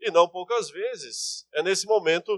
E 0.01 0.11
não 0.11 0.27
poucas 0.27 0.69
vezes 0.69 1.47
é 1.53 1.63
nesse 1.63 1.85
momento 1.85 2.37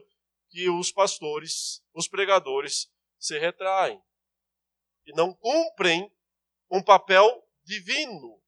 que 0.52 0.70
os 0.70 0.92
pastores, 0.92 1.84
os 1.96 2.08
pregadores 2.08 2.92
se 3.18 3.40
retraem 3.40 4.00
e 5.08 5.14
não 5.14 5.34
cumprem 5.34 6.16
um 6.70 6.84
papel 6.84 7.44
divino 7.64 8.40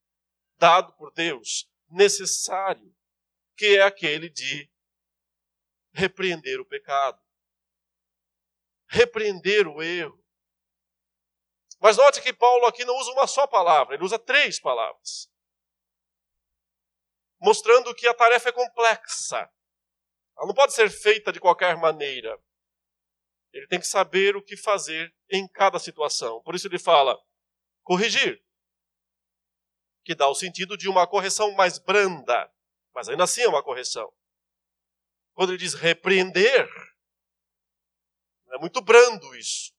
dado 0.59 0.93
por 0.93 1.11
Deus, 1.13 1.67
necessário, 1.89 2.95
que 3.57 3.77
é 3.77 3.81
aquele 3.81 4.29
de 4.29 4.69
repreender 5.93 6.59
o 6.59 6.65
pecado, 6.65 7.19
repreender 8.87 9.67
o 9.67 9.81
erro. 9.81 10.23
Mas 11.79 11.97
note 11.97 12.21
que 12.21 12.33
Paulo 12.33 12.65
aqui 12.65 12.85
não 12.85 12.95
usa 12.97 13.11
uma 13.11 13.27
só 13.27 13.45
palavra, 13.45 13.95
ele 13.95 14.03
usa 14.03 14.17
três 14.17 14.59
palavras. 14.59 15.29
mostrando 17.39 17.93
que 17.93 18.07
a 18.07 18.13
tarefa 18.13 18.49
é 18.49 18.51
complexa. 18.51 19.37
Ela 20.37 20.47
não 20.47 20.53
pode 20.53 20.73
ser 20.73 20.89
feita 20.89 21.31
de 21.31 21.39
qualquer 21.39 21.77
maneira. 21.77 22.41
Ele 23.53 23.67
tem 23.67 23.79
que 23.79 23.87
saber 23.87 24.35
o 24.35 24.41
que 24.41 24.57
fazer 24.57 25.13
em 25.29 25.47
cada 25.47 25.77
situação. 25.77 26.41
Por 26.41 26.55
isso 26.55 26.67
ele 26.67 26.79
fala 26.79 27.17
corrigir, 27.83 28.43
que 30.03 30.15
dá 30.15 30.27
o 30.27 30.35
sentido 30.35 30.75
de 30.75 30.89
uma 30.89 31.05
correção 31.07 31.51
mais 31.51 31.77
branda, 31.77 32.51
mas 32.93 33.07
ainda 33.07 33.23
assim 33.23 33.41
é 33.41 33.47
uma 33.47 33.63
correção. 33.63 34.11
Quando 35.33 35.51
ele 35.51 35.59
diz 35.59 35.73
repreender, 35.75 36.67
é 38.55 38.57
muito 38.57 38.81
brando 38.81 39.35
isso. 39.35 39.73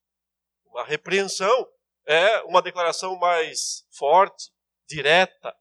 Uma 0.67 0.85
repreensão 0.85 1.67
é 2.05 2.43
uma 2.43 2.61
declaração 2.61 3.17
mais 3.19 3.87
forte, 3.91 4.53
direta, 4.87 5.57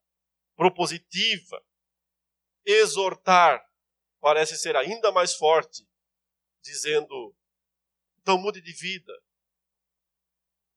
propositiva. 0.56 1.64
Exortar 2.66 3.64
parece 4.20 4.58
ser 4.58 4.76
ainda 4.76 5.12
mais 5.12 5.36
forte, 5.36 5.88
dizendo: 6.62 7.36
então 8.20 8.38
mude 8.38 8.62
de 8.62 8.74
vida. 8.74 9.14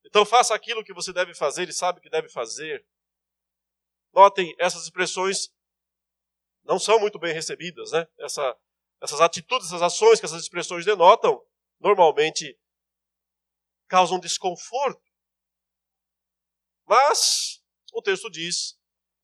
Então 0.05 0.25
faça 0.25 0.55
aquilo 0.55 0.85
que 0.85 0.95
você 0.95 1.13
deve 1.13 1.35
fazer 1.35 1.69
e 1.69 1.73
sabe 1.73 2.01
que 2.01 2.09
deve 2.09 2.29
fazer. 2.29 2.87
Notem, 4.13 4.55
essas 4.59 4.85
expressões 4.85 5.51
não 6.63 6.79
são 6.79 7.01
muito 7.01 7.19
bem 7.19 7.35
recebidas, 7.35 7.93
né? 7.93 8.07
Essa, 8.19 8.57
essas 9.01 9.21
atitudes, 9.21 9.67
essas 9.67 9.83
ações 9.83 10.21
que 10.21 10.27
essas 10.27 10.43
expressões 10.43 10.85
denotam, 10.85 11.43
normalmente 11.81 12.59
causam 13.89 14.19
desconforto. 14.19 15.03
Mas 16.87 17.63
o 17.93 18.03
texto 18.03 18.31
diz 18.31 18.79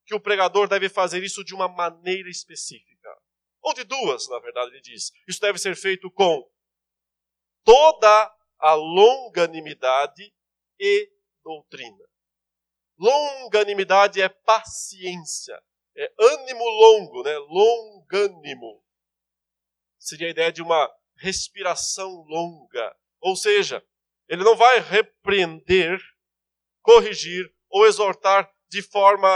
que 0.06 0.14
o 0.14 0.20
pregador 0.20 0.68
deve 0.68 0.88
fazer 0.88 1.22
isso 1.22 1.44
de 1.44 1.54
uma 1.54 1.68
maneira 1.68 2.28
específica. 2.28 3.08
Ou 3.62 3.72
de 3.72 3.84
duas, 3.84 4.28
na 4.28 4.38
verdade, 4.40 4.72
ele 4.72 4.82
diz. 4.82 5.10
Isso 5.26 5.40
deve 5.40 5.58
ser 5.58 5.74
feito 5.74 6.10
com 6.10 6.46
toda 7.64 8.36
a 8.58 8.74
longanimidade 8.74 10.34
e 10.78 11.10
doutrina. 11.42 12.04
Longanimidade 12.98 14.20
é 14.20 14.28
paciência, 14.28 15.60
é 15.96 16.12
ânimo 16.18 16.64
longo, 16.64 17.22
né? 17.22 17.36
Longânimo. 17.38 18.84
Seria 19.98 20.28
a 20.28 20.30
ideia 20.30 20.52
de 20.52 20.62
uma 20.62 20.88
respiração 21.16 22.24
longa. 22.26 22.96
Ou 23.20 23.36
seja, 23.36 23.84
ele 24.28 24.44
não 24.44 24.56
vai 24.56 24.80
repreender, 24.80 26.00
corrigir 26.82 27.54
ou 27.68 27.86
exortar 27.86 28.52
de 28.68 28.82
forma 28.82 29.28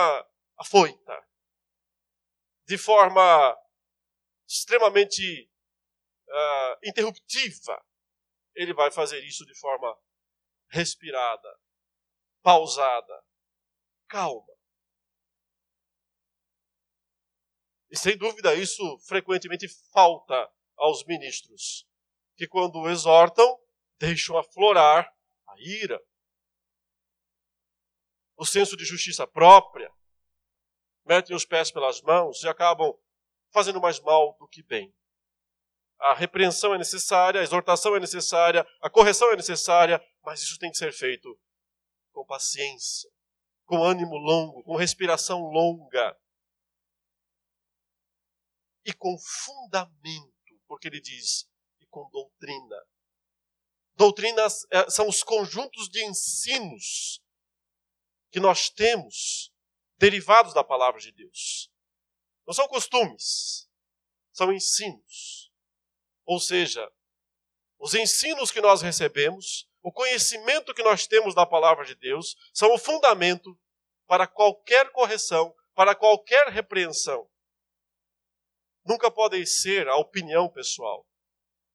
afoita, 0.59 1.27
de 2.67 2.77
forma 2.77 3.57
extremamente 4.47 5.51
uh, 6.29 6.89
interruptiva, 6.89 7.85
ele 8.55 8.75
vai 8.75 8.91
fazer 8.91 9.23
isso 9.25 9.45
de 9.47 9.55
forma 9.59 9.97
respirada, 10.69 11.61
pausada, 12.43 13.25
calma. 14.09 14.59
E 17.91 17.97
sem 17.97 18.17
dúvida 18.17 18.55
isso 18.55 18.99
frequentemente 19.07 19.67
falta 19.93 20.51
aos 20.79 21.05
ministros, 21.05 21.87
que 22.37 22.47
quando 22.47 22.89
exortam, 22.89 23.59
deixam 23.99 24.39
aflorar 24.39 25.13
a 25.49 25.55
ira, 25.59 26.01
o 28.37 28.47
senso 28.47 28.77
de 28.77 28.85
justiça 28.85 29.27
própria, 29.27 29.93
metem 31.05 31.35
os 31.35 31.45
pés 31.45 31.71
pelas 31.71 32.01
mãos 32.03 32.43
e 32.43 32.49
acabam 32.49 32.97
fazendo 33.51 33.81
mais 33.81 33.99
mal 34.01 34.37
do 34.39 34.47
que 34.47 34.63
bem. 34.63 34.95
A 35.99 36.15
repreensão 36.15 36.75
é 36.75 36.79
necessária, 36.79 37.41
a 37.41 37.43
exortação 37.43 37.97
é 37.97 38.01
necessária, 38.01 38.65
a 38.81 38.89
correção 38.89 39.33
é 39.33 39.37
necessária, 39.37 40.01
mas 40.23 40.41
isso 40.43 40.59
tem 40.59 40.71
que 40.71 40.77
ser 40.79 40.93
feito 40.93 41.37
com 42.13 42.25
paciência, 42.25 43.11
com 43.65 43.83
ânimo 43.83 44.17
longo, 44.17 44.63
com 44.63 44.77
respiração 44.77 45.41
longa 45.41 46.17
e 48.85 48.93
com 48.93 49.17
fundamento, 49.19 50.38
porque 50.69 50.87
ele 50.87 51.01
diz, 51.01 51.49
e 51.81 51.87
com 51.87 52.09
doutrina. 52.11 52.77
Doutrinas 53.97 54.65
eh, 54.71 54.89
são 54.91 55.09
os 55.09 55.25
conjuntos 55.25 55.89
de 55.89 56.05
ensinos 56.05 57.21
que 58.31 58.39
nós 58.39 58.71
temos 58.71 59.53
derivados 59.97 60.55
da 60.55 60.63
palavra 60.63 61.01
de 61.01 61.11
Deus. 61.11 61.73
Não 62.47 62.55
são 62.55 62.69
costumes, 62.69 63.69
são 64.33 64.53
ensinos. 64.53 65.51
Ou 66.25 66.39
seja, 66.39 66.89
os 67.79 67.95
ensinos 67.95 68.51
que 68.51 68.61
nós 68.61 68.83
recebemos, 68.83 69.69
o 69.83 69.91
conhecimento 69.91 70.75
que 70.75 70.83
nós 70.83 71.07
temos 71.07 71.35
da 71.35 71.47
palavra 71.47 71.85
de 71.85 71.95
Deus, 71.95 72.37
são 72.53 72.73
o 72.73 72.79
fundamento 72.79 73.59
para 74.07 74.27
qualquer 74.27 74.91
correção, 74.93 75.55
para 75.75 75.95
qualquer 75.95 76.49
repreensão. 76.49 77.29
Nunca 78.89 79.11
podem 79.11 79.45
ser 79.45 79.87
a 79.87 79.97
opinião 79.97 80.49
pessoal. 80.49 81.07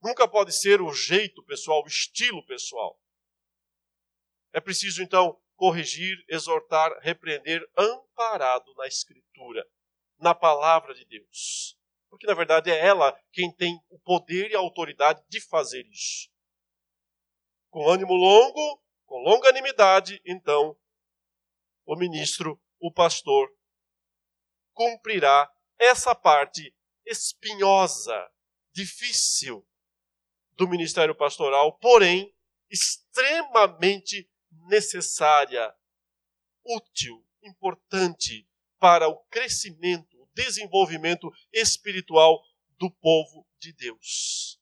Nunca 0.02 0.28
pode 0.28 0.52
ser 0.52 0.82
o 0.82 0.92
jeito 0.92 1.46
pessoal, 1.46 1.84
o 1.84 1.88
estilo 1.88 2.44
pessoal. 2.48 3.00
É 4.52 4.60
preciso, 4.60 5.04
então, 5.04 5.40
corrigir, 5.56 6.18
exortar, 6.28 6.92
repreender, 7.02 7.62
amparado 7.78 8.74
na 8.76 8.88
Escritura 8.88 9.64
na 10.18 10.34
palavra 10.34 10.96
de 10.96 11.06
Deus. 11.06 11.78
Porque, 12.10 12.26
na 12.26 12.34
verdade, 12.34 12.72
é 12.72 12.84
ela 12.84 13.16
quem 13.32 13.54
tem 13.54 13.80
o 13.90 14.00
poder 14.00 14.50
e 14.50 14.56
a 14.56 14.60
autoridade 14.60 15.24
de 15.30 15.40
fazer 15.40 15.86
isso. 15.86 16.32
Com 17.70 17.88
ânimo 17.88 18.14
longo, 18.14 18.84
com 19.06 19.20
longanimidade, 19.20 20.20
então, 20.26 20.76
o 21.86 21.96
ministro, 21.96 22.60
o 22.80 22.92
pastor, 22.92 23.48
cumprirá 24.74 25.48
essa 25.78 26.16
parte 26.16 26.74
espinhosa, 27.06 28.30
difícil 28.72 29.68
do 30.54 30.68
ministério 30.68 31.16
pastoral, 31.16 31.78
porém 31.80 32.34
extremamente 32.70 34.30
necessária, 34.68 35.74
útil, 36.64 37.26
importante 37.42 38.48
para 38.80 39.08
o 39.08 39.18
crescimento 39.26 40.14
desenvolvimento 40.34 41.32
espiritual 41.52 42.44
do 42.78 42.90
povo 42.90 43.48
de 43.60 43.72
Deus. 43.74 44.60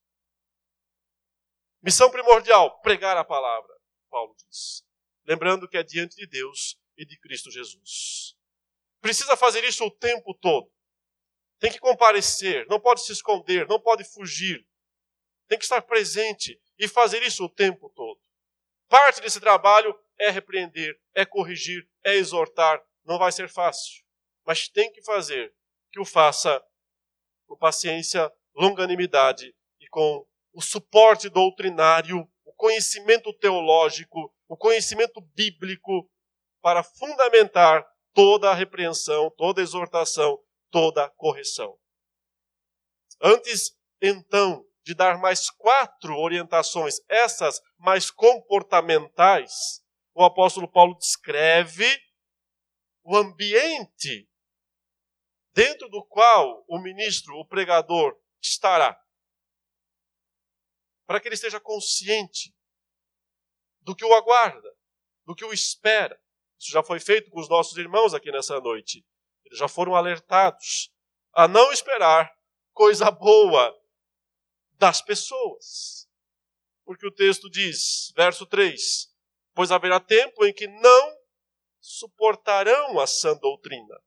Missão 1.82 2.12
primordial: 2.12 2.80
pregar 2.82 3.17
a 3.17 3.23
palavra, 3.23 3.73
Paulo 4.10 4.36
diz. 4.36 4.86
Lembrando 5.25 5.67
que 5.67 5.77
é 5.77 5.84
diante 5.84 6.15
de 6.15 6.27
Deus 6.27 6.80
e 6.97 7.06
de 7.06 7.17
Cristo 7.19 7.49
Jesus. 7.49 8.36
Precisa 8.99 9.36
fazer 9.38 9.63
isso 9.63 9.86
o 9.86 9.91
tempo 9.91 10.34
todo. 10.36 10.71
Tem 11.62 11.71
que 11.71 11.80
comparecer, 11.80 12.65
não 12.67 12.80
pode 12.80 13.06
se 13.06 13.12
esconder, 13.12 13.67
não 13.67 13.80
pode 13.80 14.04
fugir. 14.04 14.67
Tem 15.47 15.60
que 15.60 15.63
estar 15.63 15.80
presente 15.84 16.60
e 16.80 16.88
fazer 16.88 17.21
isso 17.21 17.45
o 17.45 17.50
tempo 17.50 17.88
todo. 17.91 18.19
Parte 18.89 19.21
desse 19.21 19.39
trabalho 19.39 19.95
é 20.19 20.32
repreender, 20.32 21.00
é 21.13 21.24
corrigir, 21.24 21.88
é 22.04 22.15
exortar. 22.15 22.84
Não 23.06 23.19
vai 23.19 23.32
ser 23.32 23.47
fácil, 23.47 24.04
mas 24.43 24.67
tem 24.67 24.91
que 24.91 25.04
fazer 25.04 25.54
que 25.91 26.00
o 26.00 26.06
faça 26.06 26.65
com 27.45 27.56
paciência, 27.56 28.32
longanimidade 28.56 29.56
e 29.80 29.88
com 29.89 30.26
o 30.54 30.62
suporte 30.63 31.30
doutrinário, 31.30 32.28
o 32.43 32.54
conhecimento 32.54 33.32
teológico, 33.34 34.34
o 34.47 34.58
conhecimento 34.58 35.21
bíblico 35.36 36.10
para 36.60 36.82
fundamentar 36.82 37.88
toda 38.15 38.50
a 38.50 38.56
repreensão, 38.56 39.30
toda 39.38 39.62
a 39.62 39.63
exortação, 39.63 40.41
toda 40.72 41.10
correção. 41.12 41.78
Antes, 43.22 43.78
então, 44.02 44.66
de 44.84 44.96
dar 44.96 45.20
mais 45.20 45.50
quatro 45.50 46.18
orientações, 46.18 46.96
essas 47.08 47.62
mais 47.78 48.10
comportamentais, 48.10 49.84
o 50.14 50.24
apóstolo 50.24 50.68
Paulo 50.68 50.98
descreve 50.98 51.88
o 53.04 53.16
ambiente 53.16 54.28
dentro 55.54 55.90
do 55.90 56.04
qual 56.06 56.64
o 56.68 56.80
ministro, 56.80 57.36
o 57.36 57.46
pregador, 57.46 58.18
estará. 58.42 59.00
Para 61.06 61.20
que 61.20 61.28
ele 61.28 61.36
esteja 61.36 61.60
consciente 61.60 62.56
do 63.82 63.96
que 63.96 64.06
o 64.06 64.14
aguarda, 64.14 64.76
do 65.26 65.36
que 65.36 65.44
o 65.44 65.54
espera. 65.54 66.20
Isso 66.58 66.72
já 66.72 66.84
foi 66.84 67.00
feito 67.00 67.30
com 67.30 67.40
os 67.40 67.50
nossos 67.50 67.78
irmãos 67.78 68.14
aqui 68.14 68.32
nessa 68.32 68.60
noite. 68.60 69.06
Já 69.52 69.68
foram 69.68 69.96
alertados 69.96 70.92
a 71.34 71.48
não 71.48 71.72
esperar 71.72 72.32
coisa 72.74 73.12
boa 73.12 73.78
das 74.74 75.02
pessoas. 75.02 76.10
Porque 76.86 77.06
o 77.06 77.12
texto 77.12 77.50
diz, 77.50 78.12
verso 78.16 78.46
3: 78.46 79.10
Pois 79.54 79.72
haverá 79.72 80.00
tempo 80.00 80.46
em 80.46 80.54
que 80.54 80.68
não 80.68 81.18
suportarão 81.80 83.00
a 83.00 83.08
sã 83.08 83.36
doutrina 83.36 84.02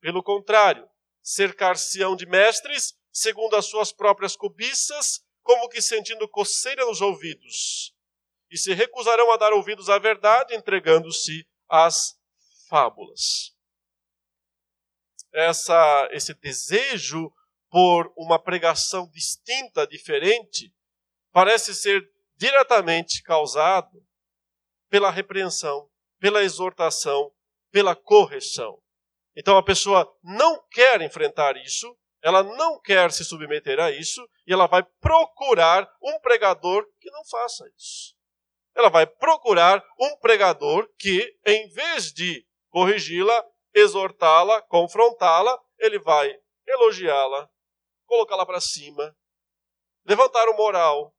pelo 0.00 0.22
contrário, 0.22 0.88
cercar-se-ão 1.22 2.16
de 2.16 2.26
mestres, 2.26 2.94
segundo 3.12 3.56
as 3.56 3.66
suas 3.66 3.92
próprias 3.92 4.36
cobiças, 4.36 5.20
como 5.42 5.68
que 5.68 5.80
sentindo 5.80 6.28
coceira 6.28 6.84
nos 6.84 7.00
ouvidos, 7.00 7.94
e 8.50 8.56
se 8.56 8.72
recusarão 8.72 9.32
a 9.32 9.36
dar 9.36 9.52
ouvidos 9.52 9.90
à 9.90 9.98
verdade, 9.98 10.54
entregando-se 10.54 11.46
às 11.68 12.18
fábulas. 12.68 13.54
Essa, 15.32 16.08
esse 16.12 16.34
desejo 16.34 17.32
por 17.70 18.12
uma 18.16 18.38
pregação 18.38 19.08
distinta, 19.10 19.86
diferente, 19.86 20.72
parece 21.32 21.74
ser 21.74 22.08
diretamente 22.36 23.22
causado 23.22 24.02
pela 24.88 25.10
repreensão, 25.10 25.88
pela 26.18 26.42
exortação, 26.42 27.30
pela 27.70 27.94
correção. 27.94 28.80
Então 29.36 29.56
a 29.56 29.62
pessoa 29.62 30.10
não 30.22 30.60
quer 30.70 31.00
enfrentar 31.02 31.56
isso, 31.56 31.96
ela 32.22 32.42
não 32.42 32.80
quer 32.80 33.12
se 33.12 33.24
submeter 33.24 33.78
a 33.78 33.90
isso, 33.90 34.26
e 34.46 34.52
ela 34.52 34.66
vai 34.66 34.82
procurar 35.00 35.88
um 36.02 36.18
pregador 36.20 36.84
que 36.98 37.10
não 37.10 37.24
faça 37.24 37.64
isso. 37.76 38.16
Ela 38.74 38.88
vai 38.88 39.06
procurar 39.06 39.84
um 40.00 40.16
pregador 40.18 40.88
que, 40.98 41.36
em 41.46 41.68
vez 41.68 42.12
de 42.12 42.44
corrigi-la, 42.70 43.44
exortá-la, 43.78 44.62
confrontá-la, 44.62 45.58
ele 45.78 45.98
vai 45.98 46.34
elogiá-la, 46.66 47.48
colocá-la 48.06 48.44
para 48.44 48.60
cima, 48.60 49.16
levantar 50.04 50.48
o 50.48 50.56
moral. 50.56 51.14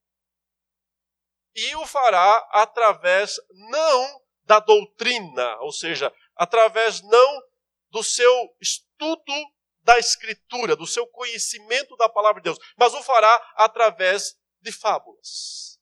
E 1.55 1.75
o 1.75 1.85
fará 1.85 2.47
através 2.51 3.35
não 3.71 4.21
da 4.43 4.59
doutrina, 4.59 5.59
ou 5.61 5.71
seja, 5.71 6.13
através 6.35 7.01
não 7.03 7.41
do 7.89 8.03
seu 8.03 8.55
estudo 8.61 9.33
da 9.81 9.97
Escritura, 9.97 10.75
do 10.75 10.85
seu 10.85 11.07
conhecimento 11.07 11.95
da 11.97 12.07
palavra 12.07 12.41
de 12.41 12.45
Deus, 12.45 12.59
mas 12.77 12.93
o 12.93 13.01
fará 13.01 13.35
através 13.55 14.37
de 14.61 14.71
fábulas. 14.71 15.79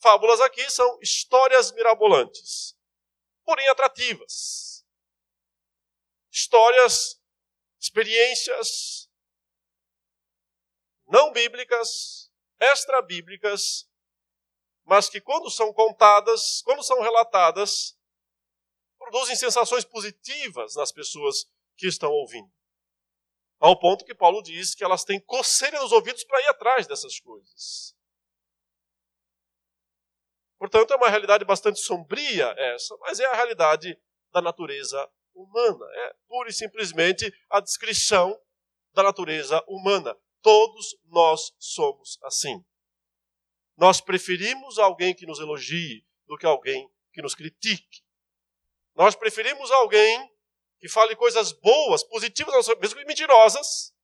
Fábulas 0.00 0.40
aqui 0.40 0.68
são 0.70 0.98
histórias 1.00 1.72
mirabolantes, 1.72 2.76
porém 3.44 3.68
atrativas. 3.68 4.71
Histórias, 6.32 7.20
experiências 7.78 9.10
não 11.06 11.30
bíblicas, 11.30 12.32
extra-bíblicas, 12.58 13.86
mas 14.84 15.10
que 15.10 15.20
quando 15.20 15.50
são 15.50 15.70
contadas, 15.74 16.62
quando 16.62 16.82
são 16.82 17.02
relatadas, 17.02 17.98
produzem 18.98 19.36
sensações 19.36 19.84
positivas 19.84 20.74
nas 20.74 20.90
pessoas 20.90 21.44
que 21.76 21.86
estão 21.86 22.10
ouvindo. 22.10 22.50
Ao 23.58 23.78
ponto 23.78 24.06
que 24.06 24.14
Paulo 24.14 24.42
diz 24.42 24.74
que 24.74 24.82
elas 24.82 25.04
têm 25.04 25.20
coceira 25.20 25.78
nos 25.82 25.92
ouvidos 25.92 26.24
para 26.24 26.40
ir 26.40 26.48
atrás 26.48 26.86
dessas 26.86 27.20
coisas. 27.20 27.94
Portanto, 30.58 30.94
é 30.94 30.96
uma 30.96 31.10
realidade 31.10 31.44
bastante 31.44 31.78
sombria 31.78 32.54
essa, 32.56 32.96
mas 32.98 33.20
é 33.20 33.26
a 33.26 33.34
realidade 33.34 34.00
da 34.32 34.40
natureza 34.40 35.12
humana. 35.34 35.84
É 35.92 36.14
pura 36.26 36.48
e 36.48 36.52
simplesmente 36.52 37.32
a 37.50 37.60
descrição 37.60 38.38
da 38.92 39.02
natureza 39.02 39.62
humana. 39.68 40.16
Todos 40.40 40.96
nós 41.04 41.52
somos 41.58 42.18
assim. 42.22 42.64
Nós 43.76 44.00
preferimos 44.00 44.78
alguém 44.78 45.14
que 45.14 45.26
nos 45.26 45.38
elogie 45.38 46.06
do 46.26 46.36
que 46.36 46.46
alguém 46.46 46.90
que 47.12 47.22
nos 47.22 47.34
critique. 47.34 48.02
Nós 48.94 49.14
preferimos 49.14 49.70
alguém 49.70 50.30
que 50.78 50.88
fale 50.88 51.14
coisas 51.16 51.52
boas, 51.52 52.02
positivas, 52.02 52.66
mesmo 52.80 52.98
que 52.98 53.04
mentirosas, 53.04 53.94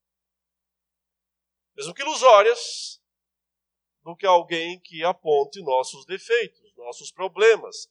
mesmo 1.76 1.92
que 1.92 2.02
ilusórias, 2.02 3.00
do 4.02 4.16
que 4.16 4.26
alguém 4.26 4.80
que 4.80 5.04
aponte 5.04 5.60
nossos 5.62 6.06
defeitos, 6.06 6.72
nossos 6.76 7.10
problemas, 7.10 7.90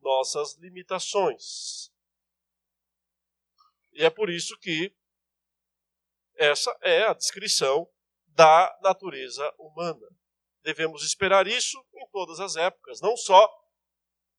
nossas 0.00 0.54
limitações. 0.58 1.90
E 3.96 4.04
é 4.04 4.10
por 4.10 4.30
isso 4.30 4.56
que 4.58 4.94
essa 6.36 6.76
é 6.82 7.04
a 7.04 7.14
descrição 7.14 7.88
da 8.28 8.78
natureza 8.82 9.52
humana. 9.58 10.06
Devemos 10.62 11.02
esperar 11.02 11.46
isso 11.46 11.82
em 11.94 12.06
todas 12.10 12.38
as 12.40 12.56
épocas, 12.56 13.00
não 13.00 13.16
só 13.16 13.50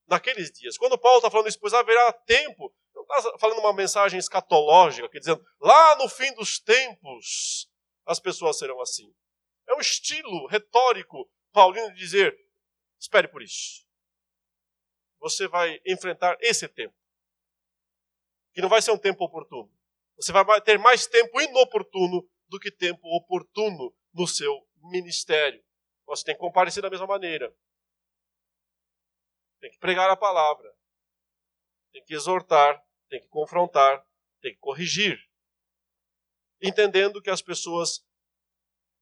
naqueles 0.07 0.51
dias. 0.51 0.77
Quando 0.77 0.97
Paulo 0.97 1.17
está 1.17 1.31
falando 1.31 1.47
isso, 1.47 1.59
pois 1.59 1.73
haverá 1.73 2.13
tempo 2.13 2.73
está 3.15 3.37
falando 3.37 3.59
uma 3.59 3.73
mensagem 3.73 4.19
escatológica, 4.19 5.07
quer 5.09 5.19
dizendo, 5.19 5.43
lá 5.59 5.95
no 5.97 6.09
fim 6.09 6.33
dos 6.33 6.59
tempos, 6.59 7.69
as 8.05 8.19
pessoas 8.19 8.57
serão 8.57 8.81
assim. 8.81 9.13
É 9.67 9.73
um 9.73 9.79
estilo 9.79 10.47
retórico 10.47 11.29
paulino 11.51 11.93
de 11.93 11.99
dizer, 11.99 12.37
espere 12.99 13.27
por 13.27 13.41
isso. 13.41 13.85
Você 15.19 15.47
vai 15.47 15.79
enfrentar 15.85 16.37
esse 16.41 16.67
tempo. 16.67 16.95
Que 18.57 18.61
não 18.61 18.69
vai 18.69 18.81
ser 18.81 18.89
um 18.89 18.97
tempo 18.97 19.23
oportuno. 19.23 19.71
Você 20.15 20.31
vai 20.31 20.59
ter 20.61 20.79
mais 20.79 21.05
tempo 21.05 21.39
inoportuno 21.39 22.27
do 22.47 22.59
que 22.59 22.71
tempo 22.71 23.07
oportuno 23.15 23.95
no 24.11 24.27
seu 24.27 24.67
ministério. 24.89 25.63
Você 26.07 26.23
tem 26.23 26.33
que 26.33 26.41
comparecer 26.41 26.81
da 26.81 26.89
mesma 26.89 27.05
maneira. 27.05 27.55
Tem 29.59 29.69
que 29.69 29.77
pregar 29.77 30.09
a 30.09 30.17
palavra. 30.17 30.73
Tem 31.93 32.03
que 32.03 32.15
exortar 32.15 32.83
tem 33.09 33.21
que 33.21 33.27
confrontar, 33.27 34.05
tem 34.41 34.53
que 34.53 34.59
corrigir. 34.59 35.17
Entendendo 36.61 37.21
que 37.21 37.29
as 37.29 37.41
pessoas 37.41 38.05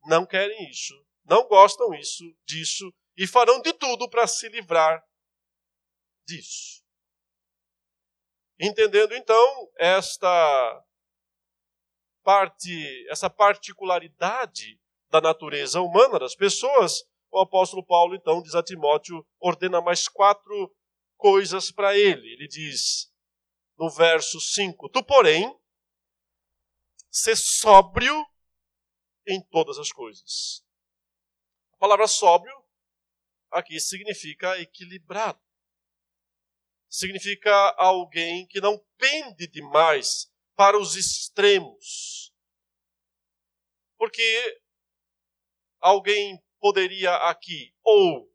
não 0.06 0.26
querem 0.26 0.70
isso, 0.70 0.94
não 1.24 1.48
gostam 1.48 1.94
isso, 1.94 2.24
disso 2.46 2.94
e 3.18 3.26
farão 3.26 3.62
de 3.62 3.74
tudo 3.74 4.10
para 4.10 4.28
se 4.28 4.48
livrar 4.50 5.04
disso. 6.28 6.85
Entendendo 8.60 9.14
então 9.14 9.72
esta 9.78 10.86
parte, 12.24 13.08
essa 13.10 13.30
particularidade 13.30 14.80
da 15.10 15.22
natureza 15.22 15.82
humana 15.82 16.18
das 16.18 16.36
pessoas, 16.36 17.04
o 17.32 17.40
apóstolo 17.40 17.86
Paulo 17.86 18.16
então 18.16 18.42
diz 18.42 18.56
a 18.56 18.64
Timóteo, 18.64 19.26
ordena 19.40 19.82
mais 19.82 20.08
quatro 20.08 20.74
coisas 21.18 21.72
para 21.72 21.98
ele. 21.98 22.34
Ele 22.34 22.48
diz: 22.48 23.12
no 23.78 23.90
verso 23.90 24.40
5: 24.40 24.90
Tu, 24.90 25.04
porém, 25.04 25.54
ser 27.12 27.36
sóbrio 27.36 28.26
em 29.28 29.42
todas 29.42 29.78
as 29.78 29.92
coisas. 29.92 30.66
A 31.74 31.78
palavra 31.78 32.08
sóbrio 32.08 32.56
aqui 33.52 33.80
significa 33.80 34.60
equilibrado. 34.60 35.45
Significa 36.98 37.52
alguém 37.78 38.48
que 38.48 38.62
não 38.62 38.82
pende 38.98 39.48
demais 39.48 40.32
para 40.56 40.78
os 40.78 40.96
extremos. 40.96 42.34
Porque 43.98 44.62
alguém 45.82 46.42
poderia 46.60 47.14
aqui 47.30 47.74
ou 47.84 48.32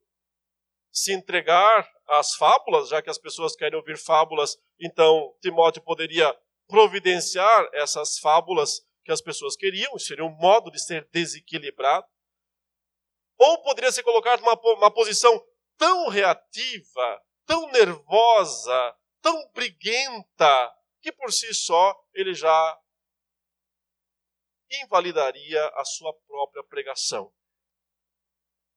se 0.93 1.13
entregar 1.13 1.91
às 2.07 2.35
fábulas, 2.35 2.89
já 2.89 3.01
que 3.01 3.09
as 3.09 3.19
pessoas 3.19 3.57
querem 3.57 3.79
ouvir 3.79 3.97
fábulas 3.97 4.59
então, 4.81 5.37
Timóteo 5.41 5.83
poderia 5.83 6.35
providenciar 6.67 7.69
essas 7.75 8.19
fábulas 8.19 8.81
que 9.05 9.13
as 9.13 9.21
pessoas 9.21 9.57
queriam, 9.57 9.99
seria 9.99 10.25
um 10.25 10.37
modo 10.37 10.71
de 10.71 10.83
ser 10.83 11.07
desequilibrado. 11.13 12.07
Ou 13.39 13.63
poderia 13.63 13.93
ser 13.93 14.03
colocado 14.03 14.41
numa 14.41 14.59
uma 14.75 14.91
posição 14.91 15.43
tão 15.77 16.09
reativa, 16.09 17.23
tão 17.51 17.69
nervosa, 17.73 18.97
tão 19.21 19.51
briguenta, 19.51 20.77
que 21.01 21.11
por 21.11 21.33
si 21.33 21.53
só 21.53 22.01
ele 22.15 22.33
já 22.33 22.81
invalidaria 24.71 25.67
a 25.75 25.85
sua 25.85 26.15
própria 26.21 26.63
pregação. 26.63 27.35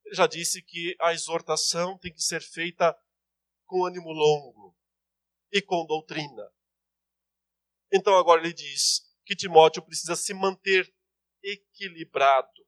Ele 0.04 0.16
já 0.16 0.26
disse 0.26 0.60
que 0.64 0.96
a 1.00 1.14
exortação 1.14 2.00
tem 2.00 2.12
que 2.12 2.24
ser 2.24 2.42
feita 2.42 3.00
com 3.68 3.86
ânimo 3.86 4.12
longo, 4.12 4.76
e 5.52 5.62
com 5.62 5.86
doutrina. 5.86 6.52
Então 7.92 8.18
agora 8.18 8.42
ele 8.42 8.54
diz 8.54 9.08
que 9.24 9.36
Timóteo 9.36 9.84
precisa 9.84 10.16
se 10.16 10.34
manter 10.34 10.92
equilibrado 11.44 12.68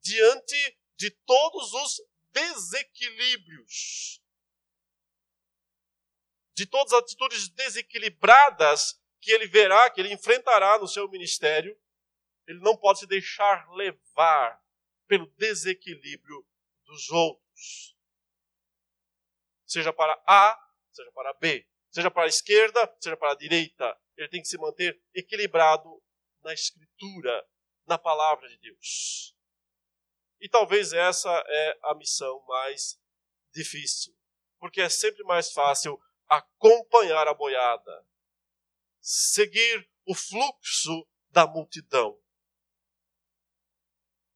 diante 0.00 0.76
de 0.96 1.12
todos 1.24 1.72
os 1.72 2.02
desequilíbrios, 2.32 4.20
de 6.56 6.66
todas 6.66 6.92
as 6.92 7.00
atitudes 7.00 7.48
desequilibradas 7.48 9.00
que 9.20 9.30
ele 9.30 9.46
verá, 9.46 9.90
que 9.90 10.00
ele 10.00 10.12
enfrentará 10.12 10.78
no 10.78 10.88
seu 10.88 11.08
ministério, 11.08 11.78
ele 12.46 12.60
não 12.60 12.76
pode 12.76 13.00
se 13.00 13.06
deixar 13.06 13.68
levar 13.72 14.60
pelo 15.06 15.26
desequilíbrio 15.36 16.46
dos 16.84 17.10
outros. 17.10 17.96
Seja 19.66 19.92
para 19.92 20.12
A 20.26 20.66
seja 20.96 21.12
para 21.12 21.34
B, 21.34 21.68
seja 21.90 22.10
para 22.10 22.24
a 22.24 22.28
esquerda, 22.28 22.96
seja 23.00 23.16
para 23.16 23.32
a 23.32 23.36
direita. 23.36 23.96
Ele 24.16 24.28
tem 24.28 24.40
que 24.40 24.48
se 24.48 24.56
manter 24.56 25.00
equilibrado 25.14 26.02
na 26.42 26.54
Escritura, 26.54 27.46
na 27.86 27.98
palavra 27.98 28.48
de 28.48 28.56
Deus. 28.56 29.36
E 30.40 30.48
talvez 30.48 30.92
essa 30.92 31.30
é 31.46 31.78
a 31.84 31.94
missão 31.94 32.42
mais 32.46 32.98
difícil, 33.52 34.16
porque 34.58 34.80
é 34.80 34.88
sempre 34.88 35.22
mais 35.24 35.52
fácil 35.52 36.00
acompanhar 36.28 37.28
a 37.28 37.34
boiada, 37.34 38.06
seguir 39.00 39.88
o 40.04 40.14
fluxo 40.14 41.06
da 41.30 41.46
multidão. 41.46 42.20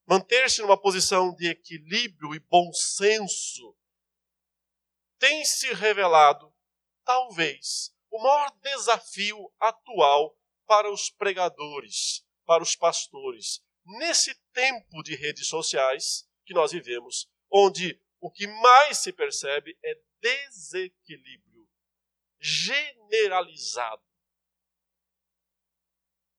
Manter-se 0.06 0.60
numa 0.60 0.80
posição 0.80 1.34
de 1.34 1.48
equilíbrio 1.48 2.34
e 2.34 2.40
bom 2.40 2.72
senso 2.72 3.76
tem 5.18 5.44
se 5.44 5.72
revelado, 5.74 6.52
talvez, 7.04 7.94
o 8.10 8.22
maior 8.22 8.50
desafio 8.62 9.52
atual 9.60 10.34
para 10.66 10.90
os 10.90 11.10
pregadores, 11.10 12.24
para 12.46 12.62
os 12.62 12.74
pastores, 12.74 13.62
nesse 13.84 14.34
tempo 14.52 15.02
de 15.02 15.14
redes 15.14 15.46
sociais 15.46 16.28
que 16.44 16.54
nós 16.54 16.72
vivemos, 16.72 17.30
onde 17.52 18.00
o 18.18 18.30
que 18.30 18.46
mais 18.46 18.98
se 18.98 19.12
percebe 19.12 19.78
é 19.84 19.94
desequilíbrio 20.20 21.49
generalizado. 22.40 24.02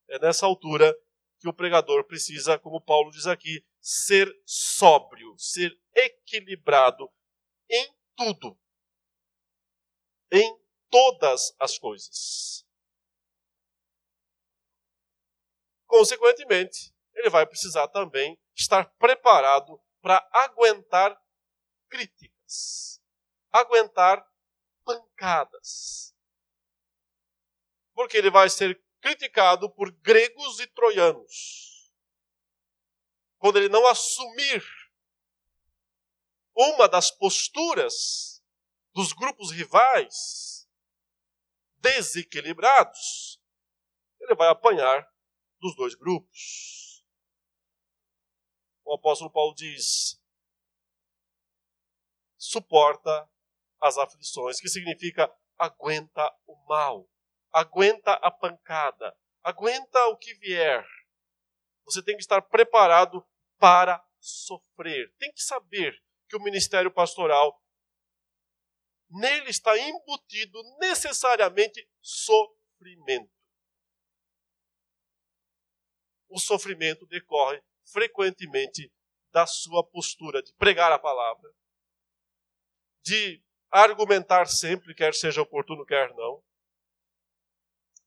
É 0.09 0.19
nessa 0.19 0.45
altura 0.45 0.93
que 1.39 1.47
o 1.47 1.53
pregador 1.53 2.03
precisa, 2.05 2.59
como 2.59 2.81
Paulo 2.81 3.11
diz 3.11 3.25
aqui, 3.25 3.65
ser 3.79 4.27
sóbrio, 4.45 5.35
ser 5.37 5.79
equilibrado 5.95 7.09
em 7.69 7.95
tudo. 8.15 8.59
Em 10.31 10.59
todas 10.89 11.55
as 11.59 11.77
coisas. 11.77 12.65
Consequentemente, 15.87 16.93
ele 17.13 17.29
vai 17.29 17.45
precisar 17.45 17.87
também 17.87 18.39
estar 18.55 18.85
preparado 18.97 19.81
para 20.01 20.27
aguentar 20.31 21.19
críticas, 21.89 23.01
aguentar 23.51 24.25
pancadas. 24.83 26.15
Porque 27.93 28.17
ele 28.17 28.29
vai 28.29 28.49
ser 28.49 28.81
criticado 29.01 29.69
por 29.69 29.91
gregos 29.91 30.59
e 30.59 30.67
troianos. 30.67 31.93
Quando 33.37 33.57
ele 33.57 33.69
não 33.69 33.87
assumir 33.87 34.63
uma 36.55 36.87
das 36.87 37.09
posturas 37.09 38.43
dos 38.93 39.13
grupos 39.13 39.51
rivais 39.51 40.69
desequilibrados, 41.77 43.41
ele 44.19 44.35
vai 44.35 44.49
apanhar 44.49 45.09
dos 45.59 45.75
dois 45.75 45.95
grupos. 45.95 47.03
O 48.83 48.93
apóstolo 48.93 49.31
Paulo 49.31 49.55
diz: 49.55 50.21
suporta 52.37 53.29
as 53.81 53.97
aflições, 53.97 54.59
que 54.59 54.69
significa 54.69 55.33
aguenta 55.57 56.31
o 56.45 56.55
mal, 56.67 57.09
aguenta 57.51 58.13
a 58.13 58.31
pancada, 58.31 59.15
aguenta 59.43 60.05
o 60.07 60.17
que 60.17 60.33
vier. 60.35 60.85
Você 61.85 62.03
tem 62.03 62.15
que 62.15 62.21
estar 62.21 62.41
preparado 62.43 63.25
para 63.57 64.03
sofrer. 64.19 65.13
Tem 65.17 65.31
que 65.31 65.41
saber 65.41 65.93
que 66.29 66.35
o 66.35 66.41
ministério 66.41 66.91
pastoral 66.91 67.59
nele 69.09 69.49
está 69.49 69.77
embutido 69.77 70.61
necessariamente 70.79 71.85
sofrimento. 71.99 73.31
O 76.29 76.39
sofrimento 76.39 77.05
decorre 77.07 77.61
frequentemente 77.83 78.91
da 79.31 79.45
sua 79.45 79.85
postura 79.85 80.41
de 80.41 80.53
pregar 80.53 80.91
a 80.91 80.99
palavra, 80.99 81.51
de 83.03 83.43
argumentar 83.71 84.47
sempre, 84.47 84.93
quer 84.93 85.13
seja 85.13 85.41
oportuno, 85.41 85.85
quer 85.85 86.13
não, 86.13 86.43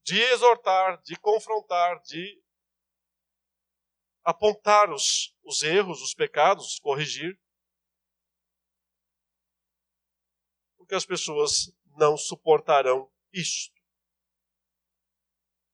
de 0.05 0.21
exortar, 0.21 1.01
de 1.03 1.17
confrontar, 1.17 2.01
de 2.03 2.43
apontar 4.23 4.91
os, 4.91 5.35
os 5.43 5.63
erros, 5.63 6.03
os 6.03 6.15
pecados, 6.15 6.79
corrigir. 6.79 7.39
Porque 10.77 10.95
as 10.95 11.07
pessoas 11.07 11.73
não 11.97 12.17
suportarão 12.17 13.11
isto. 13.33 13.75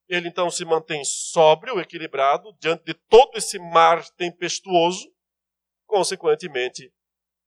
Ele 0.08 0.28
então 0.28 0.50
se 0.50 0.64
mantém 0.64 1.04
sóbrio, 1.04 1.80
equilibrado, 1.80 2.52
diante 2.54 2.84
de 2.84 2.94
todo 2.94 3.36
esse 3.36 3.58
mar 3.58 4.08
tempestuoso. 4.10 5.12
Consequentemente, 5.86 6.92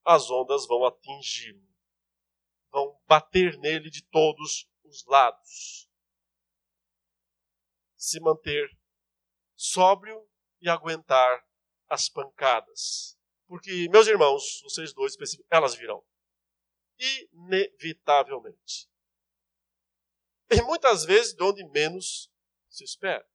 as 0.06 0.30
ondas 0.30 0.66
vão 0.66 0.86
atingi-lo, 0.86 1.66
bater 3.08 3.58
nele 3.60 3.90
de 3.90 4.04
todos 4.06 4.70
os 4.84 5.06
lados. 5.06 5.90
Se 7.96 8.20
manter 8.20 8.70
sóbrio 9.56 10.28
e 10.62 10.70
aguentar 10.70 11.46
as 11.88 12.10
pancadas. 12.10 13.18
Porque, 13.48 13.88
meus 13.90 14.08
irmãos, 14.08 14.62
vocês 14.64 14.94
dois, 14.94 15.16
elas 15.50 15.76
virão. 15.76 16.04
Inevitavelmente. 17.32 18.90
E 20.50 20.62
muitas 20.62 21.06
vezes 21.06 21.34
de 21.34 21.44
onde 21.44 21.64
menos 21.70 22.32
se 22.70 22.84
espera. 22.84 23.28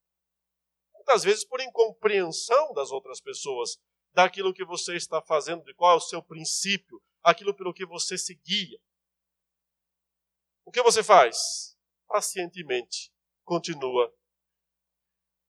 Muitas 0.93 1.23
vezes 1.23 1.45
por 1.45 1.61
incompreensão 1.61 2.73
das 2.73 2.91
outras 2.91 3.19
pessoas, 3.19 3.77
daquilo 4.13 4.53
que 4.53 4.65
você 4.65 4.95
está 4.95 5.21
fazendo, 5.21 5.63
de 5.63 5.73
qual 5.73 5.93
é 5.93 5.97
o 5.97 6.01
seu 6.01 6.21
princípio, 6.21 7.01
aquilo 7.23 7.53
pelo 7.53 7.73
que 7.73 7.85
você 7.85 8.17
se 8.17 8.35
guia. 8.35 8.79
O 10.69 10.71
que 10.71 10.83
você 10.83 11.03
faz? 11.03 11.75
Pacientemente 12.07 13.11
continua 13.43 14.15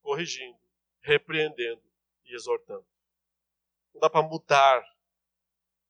corrigindo, 0.00 0.58
repreendendo 1.02 1.82
e 2.24 2.34
exortando. 2.34 2.86
Não 3.92 4.00
dá 4.00 4.08
para 4.08 4.26
mudar 4.26 4.82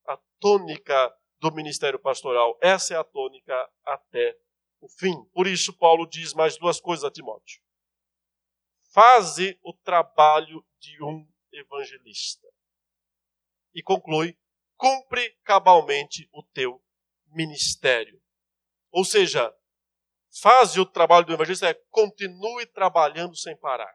a 0.04 0.16
tônica 0.40 1.16
do 1.38 1.52
ministério 1.52 1.96
pastoral. 1.96 2.58
Essa 2.60 2.94
é 2.94 2.96
a 2.96 3.04
tônica 3.04 3.54
até 3.84 4.36
o 4.80 4.88
fim. 4.88 5.24
Por 5.26 5.46
isso, 5.46 5.78
Paulo 5.78 6.08
diz 6.08 6.34
mais 6.34 6.58
duas 6.58 6.80
coisas 6.80 7.04
a 7.04 7.10
Timóteo. 7.12 7.62
Faze 8.92 9.56
o 9.62 9.72
trabalho 9.72 10.66
de 10.80 11.04
um 11.04 11.24
evangelista 11.52 12.48
e 13.72 13.80
conclui: 13.80 14.36
cumpre 14.76 15.38
cabalmente 15.44 16.28
o 16.32 16.42
teu 16.42 16.84
ministério. 17.28 18.20
Ou 18.90 19.04
seja, 19.04 19.54
faz 20.40 20.76
o 20.76 20.84
trabalho 20.84 21.26
do 21.26 21.32
evangelista 21.32 21.68
é 21.68 21.74
continue 21.90 22.66
trabalhando 22.66 23.36
sem 23.36 23.56
parar. 23.56 23.94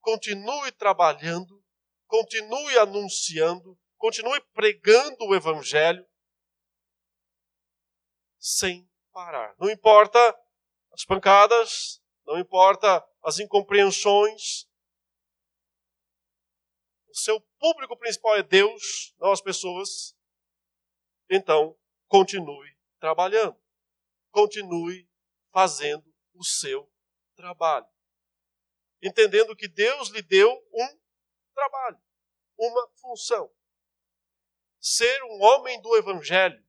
Continue 0.00 0.72
trabalhando, 0.72 1.62
continue 2.06 2.78
anunciando, 2.78 3.78
continue 3.96 4.40
pregando 4.52 5.24
o 5.26 5.34
evangelho 5.34 6.06
sem 8.38 8.88
parar. 9.12 9.54
Não 9.58 9.68
importa 9.68 10.18
as 10.92 11.04
pancadas, 11.04 12.02
não 12.24 12.38
importa 12.38 13.06
as 13.22 13.38
incompreensões, 13.38 14.66
seu 17.12 17.40
público 17.58 17.96
principal 17.96 18.36
é 18.36 18.42
Deus, 18.42 19.12
não 19.18 19.32
as 19.32 19.40
pessoas, 19.40 20.16
então 21.28 21.76
continue 22.06 22.77
trabalhando. 22.98 23.58
Continue 24.30 25.08
fazendo 25.52 26.04
o 26.34 26.44
seu 26.44 26.90
trabalho. 27.34 27.86
Entendendo 29.02 29.54
que 29.56 29.68
Deus 29.68 30.08
lhe 30.08 30.22
deu 30.22 30.50
um 30.72 31.00
trabalho, 31.54 32.00
uma 32.58 32.88
função. 33.00 33.52
Ser 34.80 35.22
um 35.24 35.42
homem 35.42 35.80
do 35.80 35.96
Evangelho. 35.96 36.64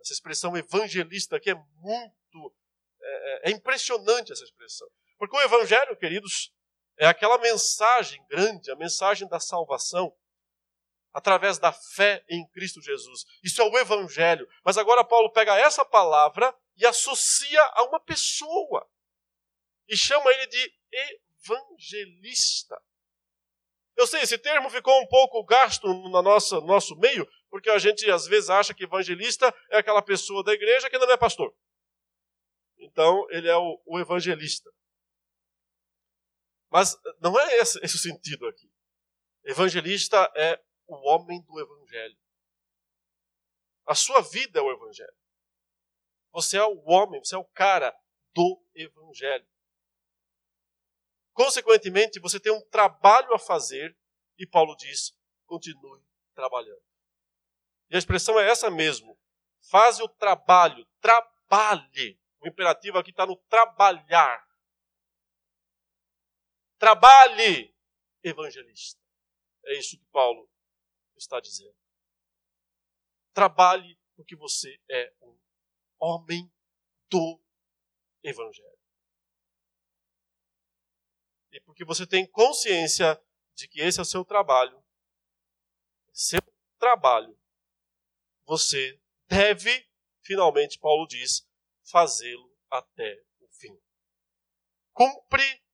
Essa 0.00 0.12
expressão 0.12 0.54
evangelista 0.56 1.36
aqui 1.36 1.50
é 1.50 1.54
muito. 1.54 2.54
É, 3.00 3.48
é, 3.48 3.50
é 3.50 3.54
impressionante 3.54 4.32
essa 4.32 4.44
expressão. 4.44 4.88
Porque 5.18 5.36
o 5.36 5.40
Evangelho, 5.40 5.96
queridos, 5.96 6.54
é 6.98 7.06
aquela 7.06 7.38
mensagem 7.38 8.24
grande, 8.26 8.70
a 8.70 8.76
mensagem 8.76 9.26
da 9.28 9.40
salvação, 9.40 10.14
através 11.14 11.58
da 11.58 11.72
fé 11.72 12.24
em 12.28 12.46
Cristo 12.48 12.82
Jesus. 12.82 13.24
Isso 13.42 13.62
é 13.62 13.64
o 13.64 13.78
Evangelho. 13.78 14.48
Mas 14.64 14.76
agora 14.76 15.04
Paulo 15.04 15.30
pega 15.30 15.56
essa 15.56 15.84
palavra 15.84 16.54
e 16.76 16.84
associa 16.84 17.62
a 17.74 17.84
uma 17.84 18.00
pessoa. 18.00 18.86
E 19.88 19.96
chama 19.96 20.28
ele 20.32 20.46
de 20.48 20.74
evangelista. 21.46 22.82
Eu 23.96 24.08
sei, 24.08 24.22
esse 24.22 24.36
termo 24.36 24.68
ficou 24.68 25.00
um 25.00 25.06
pouco 25.06 25.44
gasto 25.44 25.86
no 25.86 26.20
nosso, 26.20 26.60
no 26.60 26.66
nosso 26.66 26.96
meio, 26.96 27.28
porque 27.48 27.70
a 27.70 27.78
gente 27.78 28.10
às 28.10 28.26
vezes 28.26 28.50
acha 28.50 28.74
que 28.74 28.82
evangelista 28.82 29.54
é 29.70 29.78
aquela 29.78 30.02
pessoa 30.02 30.42
da 30.42 30.52
igreja 30.52 30.90
que 30.90 30.98
não 30.98 31.08
é 31.08 31.16
pastor. 31.16 31.54
Então, 32.76 33.24
ele 33.30 33.48
é 33.48 33.56
o, 33.56 33.80
o 33.86 34.00
evangelista. 34.00 34.68
Mas 36.70 36.98
não 37.20 37.38
é 37.38 37.58
esse, 37.58 37.78
esse 37.84 37.94
o 37.94 37.98
sentido 38.00 38.48
aqui. 38.48 38.68
Evangelista 39.44 40.28
é 40.34 40.60
o 40.86 40.94
homem 41.08 41.40
do 41.42 41.60
Evangelho. 41.60 42.18
A 43.86 43.94
sua 43.94 44.20
vida 44.20 44.58
é 44.58 44.62
o 44.62 44.72
Evangelho. 44.72 45.16
Você 46.32 46.56
é 46.56 46.64
o 46.64 46.82
homem, 46.84 47.22
você 47.22 47.34
é 47.34 47.38
o 47.38 47.44
cara 47.44 47.94
do 48.32 48.62
Evangelho. 48.74 49.46
Consequentemente, 51.32 52.20
você 52.20 52.38
tem 52.38 52.52
um 52.52 52.64
trabalho 52.68 53.34
a 53.34 53.38
fazer, 53.38 53.96
e 54.38 54.46
Paulo 54.46 54.74
diz: 54.76 55.16
continue 55.46 56.02
trabalhando. 56.34 56.82
E 57.90 57.96
a 57.96 57.98
expressão 57.98 58.38
é 58.38 58.48
essa 58.48 58.70
mesmo. 58.70 59.18
Faz 59.70 60.00
o 60.00 60.08
trabalho, 60.08 60.86
trabalhe. 61.00 62.20
O 62.40 62.46
imperativo 62.48 62.98
aqui 62.98 63.10
está 63.10 63.26
no 63.26 63.36
trabalhar. 63.48 64.44
Trabalhe, 66.78 67.74
evangelista. 68.22 69.00
É 69.64 69.78
isso 69.78 69.96
que 69.96 70.04
Paulo 70.06 70.48
está 71.16 71.40
dizendo. 71.40 71.76
Trabalhe 73.32 73.98
porque 74.14 74.36
você 74.36 74.80
é 74.90 75.12
um 75.20 75.38
homem 75.98 76.52
do 77.10 77.40
Evangelho. 78.22 78.78
E 81.52 81.60
porque 81.60 81.84
você 81.84 82.06
tem 82.06 82.26
consciência 82.26 83.22
de 83.54 83.68
que 83.68 83.80
esse 83.80 83.98
é 83.98 84.02
o 84.02 84.06
seu 84.06 84.24
trabalho, 84.24 84.82
seu 86.12 86.40
trabalho, 86.78 87.38
você 88.44 89.00
deve, 89.26 89.88
finalmente, 90.22 90.78
Paulo 90.78 91.06
diz, 91.06 91.48
fazê-lo 91.82 92.56
até 92.70 93.24
o 93.40 93.48
fim. 93.48 93.80
Cumpre 94.92 95.64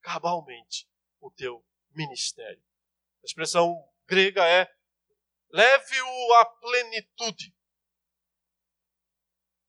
cabalmente 0.00 0.88
o 1.20 1.30
teu 1.30 1.64
ministério. 1.90 2.62
A 3.22 3.26
expressão 3.26 3.89
grega 4.10 4.44
é 4.44 4.68
leve-o 5.50 6.34
à 6.34 6.44
plenitude. 6.44 7.56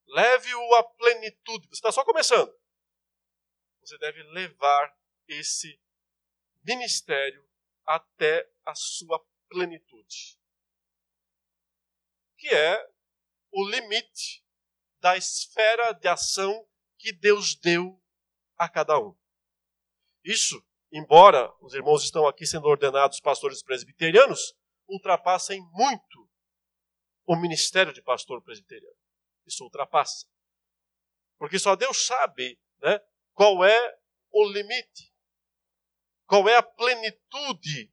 Leve-o 0.07 0.75
à 0.75 0.83
plenitude. 0.83 1.67
Você 1.67 1.75
está 1.75 1.91
só 1.91 2.03
começando. 2.03 2.51
Você 3.81 3.97
deve 3.99 4.23
levar 4.23 4.97
esse 5.27 5.79
ministério 6.63 7.47
até 7.85 8.51
a 8.65 8.73
sua 8.73 9.23
plenitude. 9.47 10.39
Que 12.37 12.49
é 12.49 12.91
o 13.51 13.69
limite 13.69 14.43
da 14.99 15.15
esfera 15.15 15.93
de 15.93 16.07
ação 16.07 16.67
que 16.97 17.11
Deus 17.11 17.55
deu 17.55 18.03
a 18.57 18.67
cada 18.67 18.99
um. 18.99 19.15
Isso, 20.23 20.63
embora 20.91 21.53
os 21.61 21.73
irmãos 21.73 22.03
estão 22.03 22.27
aqui 22.27 22.45
sendo 22.45 22.67
ordenados 22.67 23.19
pastores 23.19 23.63
presbiterianos, 23.63 24.53
ultrapassem 24.87 25.61
muito 25.71 26.29
o 27.25 27.35
ministério 27.35 27.93
de 27.93 28.01
pastor 28.01 28.41
presbiteriano. 28.41 28.97
Isso 29.45 29.63
ultrapassa. 29.63 30.27
Porque 31.37 31.57
só 31.57 31.75
Deus 31.75 32.05
sabe 32.05 32.59
né, 32.81 32.99
qual 33.33 33.63
é 33.63 33.99
o 34.31 34.45
limite, 34.49 35.13
qual 36.25 36.47
é 36.47 36.57
a 36.57 36.63
plenitude 36.63 37.91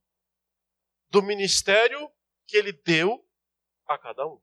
do 1.11 1.23
ministério 1.23 2.13
que 2.47 2.57
ele 2.57 2.73
deu 2.73 3.27
a 3.87 3.97
cada 3.97 4.27
um. 4.27 4.43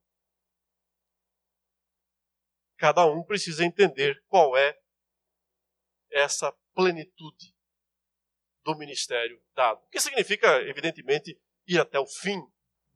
Cada 2.78 3.06
um 3.06 3.24
precisa 3.24 3.64
entender 3.64 4.24
qual 4.28 4.58
é 4.58 4.80
essa 6.12 6.52
plenitude 6.74 7.55
do 8.66 8.76
ministério 8.76 9.40
dado. 9.56 9.80
O 9.86 9.90
que 9.90 10.00
significa, 10.00 10.48
evidentemente, 10.64 11.40
ir 11.68 11.80
até 11.80 12.00
o 12.00 12.08
fim 12.08 12.42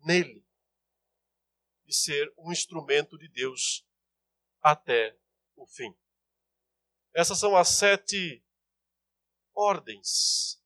nele 0.03 0.43
e 1.85 1.93
ser 1.93 2.33
um 2.37 2.51
instrumento 2.51 3.17
de 3.17 3.29
Deus 3.29 3.87
até 4.61 5.15
o 5.55 5.65
fim. 5.67 5.95
Essas 7.13 7.39
são 7.39 7.55
as 7.55 7.69
sete 7.69 8.43
ordens 9.53 10.59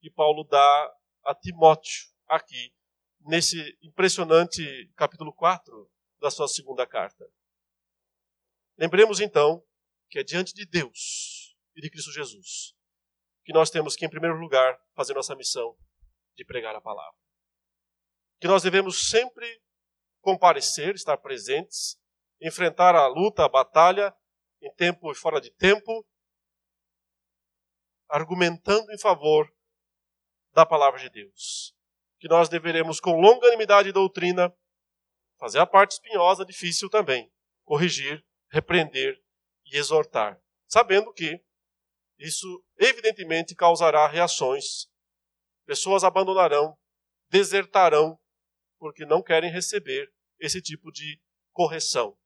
que 0.00 0.10
Paulo 0.10 0.44
dá 0.44 0.96
a 1.24 1.34
Timóteo 1.34 2.10
aqui, 2.26 2.74
nesse 3.20 3.78
impressionante 3.82 4.90
capítulo 4.96 5.32
4 5.32 5.90
da 6.18 6.30
sua 6.30 6.48
segunda 6.48 6.86
carta. 6.86 7.24
Lembremos 8.76 9.20
então 9.20 9.64
que 10.08 10.18
é 10.18 10.24
diante 10.24 10.54
de 10.54 10.66
Deus 10.66 11.56
e 11.76 11.80
de 11.80 11.90
Cristo 11.90 12.10
Jesus 12.10 12.74
que 13.44 13.52
nós 13.52 13.70
temos 13.70 13.96
que, 13.96 14.04
em 14.04 14.10
primeiro 14.10 14.36
lugar, 14.36 14.78
fazer 14.94 15.14
nossa 15.14 15.34
missão 15.34 15.76
de 16.36 16.44
pregar 16.44 16.74
a 16.74 16.80
palavra. 16.80 17.18
Que 18.40 18.48
nós 18.48 18.62
devemos 18.62 19.10
sempre 19.10 19.60
comparecer, 20.20 20.94
estar 20.94 21.16
presentes, 21.18 21.98
enfrentar 22.40 22.94
a 22.94 23.06
luta, 23.06 23.44
a 23.44 23.48
batalha, 23.48 24.14
em 24.62 24.72
tempo 24.74 25.10
e 25.10 25.14
fora 25.14 25.40
de 25.40 25.50
tempo, 25.50 26.06
argumentando 28.08 28.92
em 28.92 28.98
favor 28.98 29.50
da 30.52 30.66
palavra 30.66 31.00
de 31.00 31.08
Deus. 31.10 31.74
Que 32.18 32.28
nós 32.28 32.48
deveremos, 32.48 33.00
com 33.00 33.20
longanimidade 33.20 33.88
e 33.88 33.92
doutrina, 33.92 34.54
fazer 35.38 35.58
a 35.58 35.66
parte 35.66 35.92
espinhosa, 35.92 36.44
difícil 36.44 36.90
também, 36.90 37.32
corrigir, 37.64 38.24
repreender 38.50 39.22
e 39.66 39.76
exortar, 39.76 40.40
sabendo 40.66 41.12
que 41.12 41.42
isso 42.20 42.62
evidentemente 42.76 43.54
causará 43.54 44.06
reações. 44.06 44.86
Pessoas 45.64 46.04
abandonarão, 46.04 46.78
desertarão, 47.30 48.20
porque 48.78 49.06
não 49.06 49.22
querem 49.22 49.50
receber 49.50 50.12
esse 50.38 50.60
tipo 50.60 50.92
de 50.92 51.18
correção. 51.52 52.16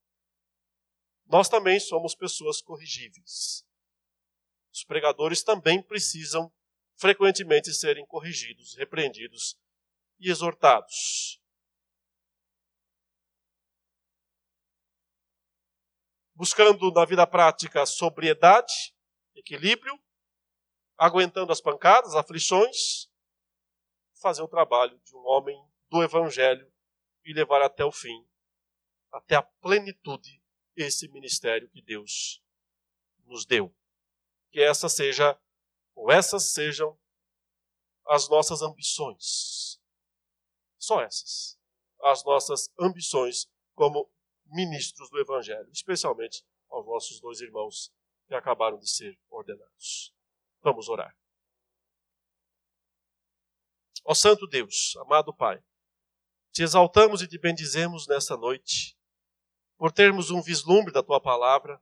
Nós 1.26 1.48
também 1.48 1.78
somos 1.78 2.14
pessoas 2.14 2.60
corrigíveis. 2.60 3.64
Os 4.72 4.84
pregadores 4.84 5.42
também 5.42 5.82
precisam 5.82 6.52
frequentemente 6.96 7.72
serem 7.72 8.04
corrigidos, 8.06 8.74
repreendidos 8.76 9.56
e 10.18 10.30
exortados. 10.30 11.40
Buscando 16.34 16.90
na 16.90 17.04
vida 17.04 17.24
prática 17.26 17.86
sobriedade, 17.86 18.93
equilíbrio, 19.34 19.98
aguentando 20.96 21.52
as 21.52 21.60
pancadas, 21.60 22.14
aflições, 22.14 23.10
fazer 24.20 24.42
o 24.42 24.48
trabalho 24.48 24.98
de 25.00 25.16
um 25.16 25.26
homem 25.26 25.56
do 25.90 26.02
Evangelho 26.02 26.72
e 27.24 27.32
levar 27.32 27.62
até 27.62 27.84
o 27.84 27.92
fim, 27.92 28.26
até 29.12 29.36
a 29.36 29.42
plenitude, 29.42 30.42
esse 30.76 31.08
ministério 31.08 31.68
que 31.68 31.82
Deus 31.82 32.42
nos 33.26 33.44
deu. 33.44 33.74
Que 34.50 34.60
essa 34.60 34.88
seja, 34.88 35.38
ou 35.94 36.10
essas 36.10 36.52
sejam, 36.52 36.98
as 38.06 38.28
nossas 38.28 38.62
ambições. 38.62 39.80
Só 40.78 41.00
essas. 41.00 41.58
As 42.02 42.24
nossas 42.24 42.72
ambições 42.78 43.48
como 43.74 44.10
ministros 44.46 45.10
do 45.10 45.18
Evangelho, 45.18 45.70
especialmente 45.72 46.44
aos 46.68 46.86
nossos 46.86 47.20
dois 47.20 47.40
irmãos 47.40 47.92
que 48.26 48.34
acabaram 48.34 48.78
de 48.78 48.88
ser 48.90 49.18
ordenados. 49.28 50.14
Vamos 50.62 50.88
orar. 50.88 51.16
Ó 54.04 54.14
Santo 54.14 54.46
Deus, 54.46 54.96
amado 54.96 55.34
Pai, 55.34 55.62
te 56.52 56.62
exaltamos 56.62 57.22
e 57.22 57.26
te 57.26 57.38
bendizemos 57.38 58.06
nessa 58.06 58.36
noite, 58.36 58.96
por 59.76 59.90
termos 59.90 60.30
um 60.30 60.40
vislumbre 60.40 60.92
da 60.92 61.02
tua 61.02 61.20
palavra, 61.20 61.80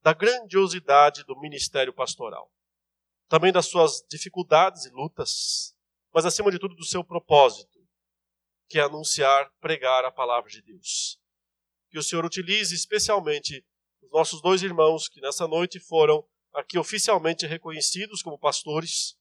da 0.00 0.12
grandiosidade 0.12 1.24
do 1.24 1.38
ministério 1.38 1.92
pastoral, 1.92 2.50
também 3.28 3.52
das 3.52 3.66
suas 3.66 4.02
dificuldades 4.08 4.86
e 4.86 4.90
lutas, 4.90 5.76
mas 6.12 6.24
acima 6.24 6.50
de 6.50 6.58
tudo 6.58 6.74
do 6.74 6.84
seu 6.84 7.04
propósito, 7.04 7.78
que 8.68 8.78
é 8.78 8.82
anunciar, 8.82 9.50
pregar 9.60 10.04
a 10.04 10.10
palavra 10.10 10.50
de 10.50 10.62
Deus. 10.62 11.20
Que 11.90 11.98
o 11.98 12.02
Senhor 12.02 12.24
utilize 12.24 12.74
especialmente 12.74 13.64
os 14.02 14.10
nossos 14.10 14.40
dois 14.40 14.62
irmãos 14.62 15.08
que 15.08 15.20
nessa 15.20 15.46
noite 15.46 15.78
foram 15.80 16.26
aqui 16.52 16.78
oficialmente 16.78 17.46
reconhecidos 17.46 18.22
como 18.22 18.38
pastores 18.38 19.18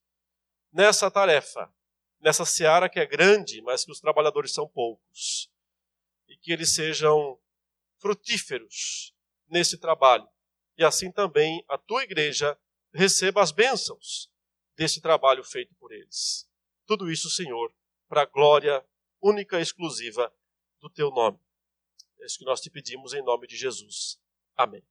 nessa 0.72 1.10
tarefa, 1.10 1.74
nessa 2.20 2.46
seara 2.46 2.90
que 2.90 3.00
é 3.00 3.06
grande, 3.06 3.62
mas 3.62 3.86
que 3.86 3.92
os 3.92 4.00
trabalhadores 4.00 4.54
são 4.54 4.68
poucos. 4.68 5.52
E 6.28 6.38
que 6.38 6.52
eles 6.52 6.74
sejam 6.74 7.40
frutíferos 8.00 9.14
nesse 9.48 9.78
trabalho. 9.78 10.28
E 10.78 10.84
assim 10.84 11.12
também 11.12 11.64
a 11.68 11.78
tua 11.78 12.04
igreja 12.04 12.58
receba 12.94 13.42
as 13.42 13.52
bênçãos 13.52 14.30
desse 14.76 15.02
trabalho 15.02 15.44
feito 15.44 15.74
por 15.76 15.92
eles. 15.92 16.48
Tudo 16.86 17.12
isso, 17.12 17.30
Senhor, 17.30 17.74
para 18.08 18.22
a 18.22 18.26
glória 18.26 18.86
única 19.22 19.60
e 19.60 19.62
exclusiva 19.62 20.34
do 20.80 20.90
teu 20.90 21.10
nome. 21.10 21.40
É 22.20 22.26
isso 22.26 22.38
que 22.38 22.46
nós 22.46 22.62
te 22.62 22.70
pedimos 22.70 23.14
em 23.14 23.24
nome 23.24 23.48
de 23.48 23.58
Jesus. 23.58 24.20
Amén. 24.58 24.84